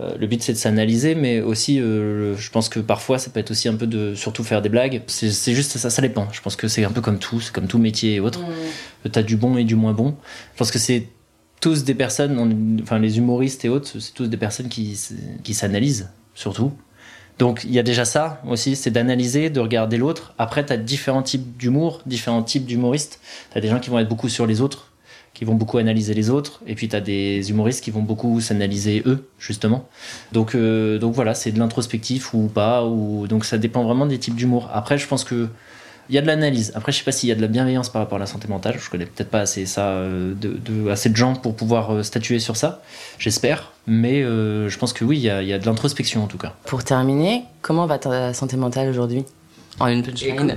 euh, 0.00 0.14
le 0.18 0.26
but 0.26 0.42
c'est 0.42 0.52
de 0.52 0.58
s'analyser, 0.58 1.14
mais 1.14 1.40
aussi, 1.40 1.80
euh, 1.80 2.32
le- 2.32 2.36
je 2.36 2.50
pense 2.50 2.68
que 2.68 2.80
parfois 2.80 3.18
ça 3.18 3.30
peut 3.30 3.40
être 3.40 3.50
aussi 3.50 3.68
un 3.68 3.74
peu 3.76 3.86
de 3.86 4.14
surtout 4.14 4.42
faire 4.44 4.62
des 4.62 4.68
blagues. 4.70 5.02
C'est 5.06 5.54
juste 5.54 5.76
ça, 5.78 5.90
ça 5.90 6.02
dépend. 6.02 6.28
Je 6.32 6.40
pense 6.40 6.56
que 6.56 6.68
c'est 6.68 6.84
un 6.84 6.90
peu 6.92 7.00
comme 7.02 7.18
tout, 7.18 7.40
c'est 7.40 7.52
comme 7.52 7.66
tout 7.68 7.78
métier 7.78 8.14
et 8.14 8.20
autres. 8.20 8.40
T'as 9.12 9.22
du 9.22 9.36
bon 9.36 9.56
et 9.58 9.64
du 9.64 9.74
moins 9.76 9.92
bon. 9.92 10.16
Je 10.54 10.58
pense 10.58 10.70
que 10.70 10.78
c'est 10.78 11.08
tous 11.60 11.84
des 11.84 11.94
personnes, 11.94 12.38
on- 12.38 12.82
enfin 12.82 12.98
les 12.98 13.18
humoristes 13.18 13.64
et 13.64 13.68
autres, 13.68 13.88
c'est 14.00 14.12
tous 14.14 14.26
des 14.28 14.36
personnes 14.36 14.68
qui, 14.68 14.98
qui 15.42 15.54
s'analysent, 15.54 16.10
surtout. 16.34 16.72
Donc 17.38 17.64
il 17.64 17.72
y 17.72 17.78
a 17.78 17.82
déjà 17.82 18.04
ça 18.04 18.40
aussi, 18.48 18.76
c'est 18.76 18.90
d'analyser, 18.90 19.50
de 19.50 19.60
regarder 19.60 19.98
l'autre. 19.98 20.34
Après, 20.38 20.64
tu 20.64 20.72
as 20.72 20.76
différents 20.76 21.22
types 21.22 21.56
d'humour, 21.56 22.02
différents 22.06 22.42
types 22.42 22.64
d'humoristes. 22.64 23.20
Tu 23.52 23.58
as 23.58 23.60
des 23.60 23.68
gens 23.68 23.78
qui 23.78 23.90
vont 23.90 23.98
être 23.98 24.08
beaucoup 24.08 24.28
sur 24.28 24.46
les 24.46 24.62
autres, 24.62 24.92
qui 25.34 25.44
vont 25.44 25.54
beaucoup 25.54 25.76
analyser 25.76 26.14
les 26.14 26.30
autres. 26.30 26.62
Et 26.66 26.74
puis 26.74 26.88
tu 26.88 26.96
as 26.96 27.00
des 27.02 27.50
humoristes 27.50 27.84
qui 27.84 27.90
vont 27.90 28.02
beaucoup 28.02 28.40
s'analyser 28.40 29.02
eux, 29.04 29.28
justement. 29.38 29.86
Donc, 30.32 30.54
euh, 30.54 30.98
donc 30.98 31.14
voilà, 31.14 31.34
c'est 31.34 31.52
de 31.52 31.58
l'introspectif 31.58 32.32
ou 32.32 32.48
pas. 32.48 32.84
Ou... 32.86 33.26
Donc 33.26 33.44
ça 33.44 33.58
dépend 33.58 33.84
vraiment 33.84 34.06
des 34.06 34.18
types 34.18 34.36
d'humour. 34.36 34.70
Après, 34.72 34.96
je 34.96 35.06
pense 35.06 35.24
que 35.24 35.48
Il 36.08 36.14
y 36.14 36.18
a 36.18 36.22
de 36.22 36.26
l'analyse. 36.26 36.72
Après, 36.74 36.92
je 36.92 36.98
sais 36.98 37.04
pas 37.04 37.12
s'il 37.12 37.28
y 37.28 37.32
a 37.32 37.34
de 37.34 37.40
la 37.40 37.48
bienveillance 37.48 37.88
par 37.88 38.02
rapport 38.02 38.16
à 38.16 38.20
la 38.20 38.26
santé 38.26 38.48
mentale. 38.48 38.78
Je 38.78 38.88
connais 38.90 39.06
peut-être 39.06 39.30
pas 39.30 39.40
assez 39.40 39.66
ça, 39.66 39.88
euh, 39.88 40.34
de, 40.34 40.90
assez 40.90 41.08
de 41.08 41.16
gens 41.16 41.34
pour 41.34 41.56
pouvoir 41.56 41.92
euh, 41.92 42.02
statuer 42.02 42.38
sur 42.38 42.56
ça. 42.56 42.82
J'espère. 43.18 43.72
Mais 43.86 44.22
euh, 44.22 44.68
je 44.68 44.78
pense 44.78 44.92
que 44.92 45.04
oui, 45.04 45.18
il 45.18 45.22
y 45.22 45.26
il 45.26 45.48
y 45.48 45.52
a 45.52 45.58
de 45.58 45.66
l'introspection 45.66 46.22
en 46.22 46.26
tout 46.26 46.38
cas. 46.38 46.54
Pour 46.64 46.84
terminer, 46.84 47.44
comment 47.62 47.86
va 47.86 47.98
ta 47.98 48.34
santé 48.34 48.56
mentale 48.56 48.88
aujourd'hui? 48.88 49.24
En 49.78 49.88
une 49.88 50.02
punchline. 50.02 50.56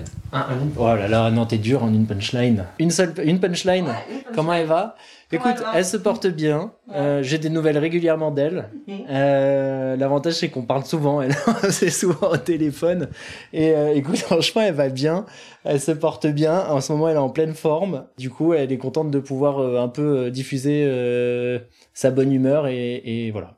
Oh 0.77 0.85
là 0.85 1.07
là, 1.07 1.29
non, 1.31 1.45
t'es 1.45 1.57
dur 1.57 1.83
en 1.83 1.93
une 1.93 2.05
punchline. 2.05 2.65
Une 2.79 2.91
seule, 2.91 3.13
une 3.23 3.39
punchline. 3.39 3.87
Comment 4.33 4.53
elle 4.53 4.67
va 4.67 4.95
Écoute, 5.31 5.51
elle 5.57 5.63
va 5.63 5.71
elle 5.75 5.85
se 5.85 5.97
porte 5.97 6.27
bien. 6.27 6.71
Euh, 6.95 7.21
J'ai 7.21 7.37
des 7.37 7.49
nouvelles 7.49 7.77
régulièrement 7.77 8.31
d'elle. 8.31 8.69
Euh, 9.09 9.95
L'avantage, 9.97 10.33
c'est 10.33 10.49
qu'on 10.49 10.63
parle 10.63 10.85
souvent. 10.85 11.21
Elle, 11.21 11.35
c'est 11.69 11.89
souvent 11.89 12.31
au 12.31 12.37
téléphone. 12.37 13.09
Et 13.53 13.71
euh, 13.75 13.93
écoute, 13.93 14.17
franchement, 14.19 14.61
elle 14.61 14.73
va 14.73 14.89
bien. 14.89 15.25
Elle 15.65 15.81
se 15.81 15.91
porte 15.91 16.25
bien. 16.25 16.67
En 16.69 16.79
ce 16.79 16.93
moment, 16.93 17.09
elle 17.09 17.15
est 17.15 17.19
en 17.19 17.29
pleine 17.29 17.53
forme. 17.53 18.05
Du 18.17 18.29
coup, 18.29 18.53
elle 18.53 18.71
est 18.71 18.77
contente 18.77 19.11
de 19.11 19.19
pouvoir 19.19 19.59
euh, 19.59 19.81
un 19.81 19.89
peu 19.89 20.31
diffuser 20.31 20.83
euh, 20.87 21.59
sa 21.93 22.09
bonne 22.11 22.31
humeur. 22.31 22.67
Et, 22.67 23.01
et 23.05 23.31
voilà. 23.31 23.55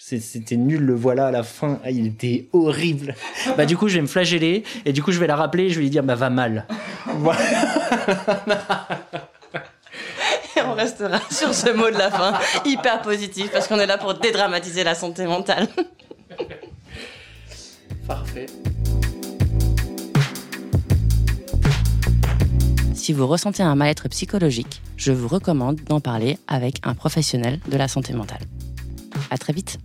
C'était 0.00 0.56
nul 0.56 0.80
le 0.82 0.94
voilà 0.94 1.26
à 1.26 1.30
la 1.32 1.42
fin. 1.42 1.80
Ah, 1.84 1.90
il 1.90 2.06
était 2.06 2.48
horrible. 2.52 3.16
Bah 3.56 3.66
du 3.66 3.76
coup, 3.76 3.88
je 3.88 3.96
vais 3.96 4.00
me 4.00 4.06
flageller 4.06 4.62
et 4.84 4.92
du 4.92 5.02
coup, 5.02 5.10
je 5.10 5.18
vais 5.18 5.26
la 5.26 5.34
rappeler. 5.34 5.64
Et 5.64 5.70
je 5.70 5.74
vais 5.74 5.82
lui 5.82 5.90
dire, 5.90 6.04
bah 6.04 6.14
va 6.14 6.30
mal. 6.30 6.66
Voilà. 7.16 7.40
Et 10.56 10.60
on 10.62 10.74
restera 10.74 11.20
sur 11.30 11.52
ce 11.52 11.70
mot 11.70 11.90
de 11.90 11.98
la 11.98 12.12
fin, 12.12 12.38
hyper 12.64 13.02
positif, 13.02 13.50
parce 13.50 13.66
qu'on 13.66 13.80
est 13.80 13.86
là 13.86 13.98
pour 13.98 14.14
dédramatiser 14.14 14.84
la 14.84 14.94
santé 14.94 15.26
mentale. 15.26 15.66
Parfait. 18.06 18.46
Si 22.94 23.12
vous 23.12 23.26
ressentez 23.26 23.64
un 23.64 23.74
mal-être 23.74 24.08
psychologique, 24.08 24.80
je 24.96 25.10
vous 25.10 25.28
recommande 25.28 25.80
d'en 25.88 26.00
parler 26.00 26.38
avec 26.46 26.76
un 26.84 26.94
professionnel 26.94 27.58
de 27.68 27.76
la 27.76 27.88
santé 27.88 28.12
mentale. 28.12 28.40
À 29.30 29.38
très 29.38 29.52
vite 29.52 29.78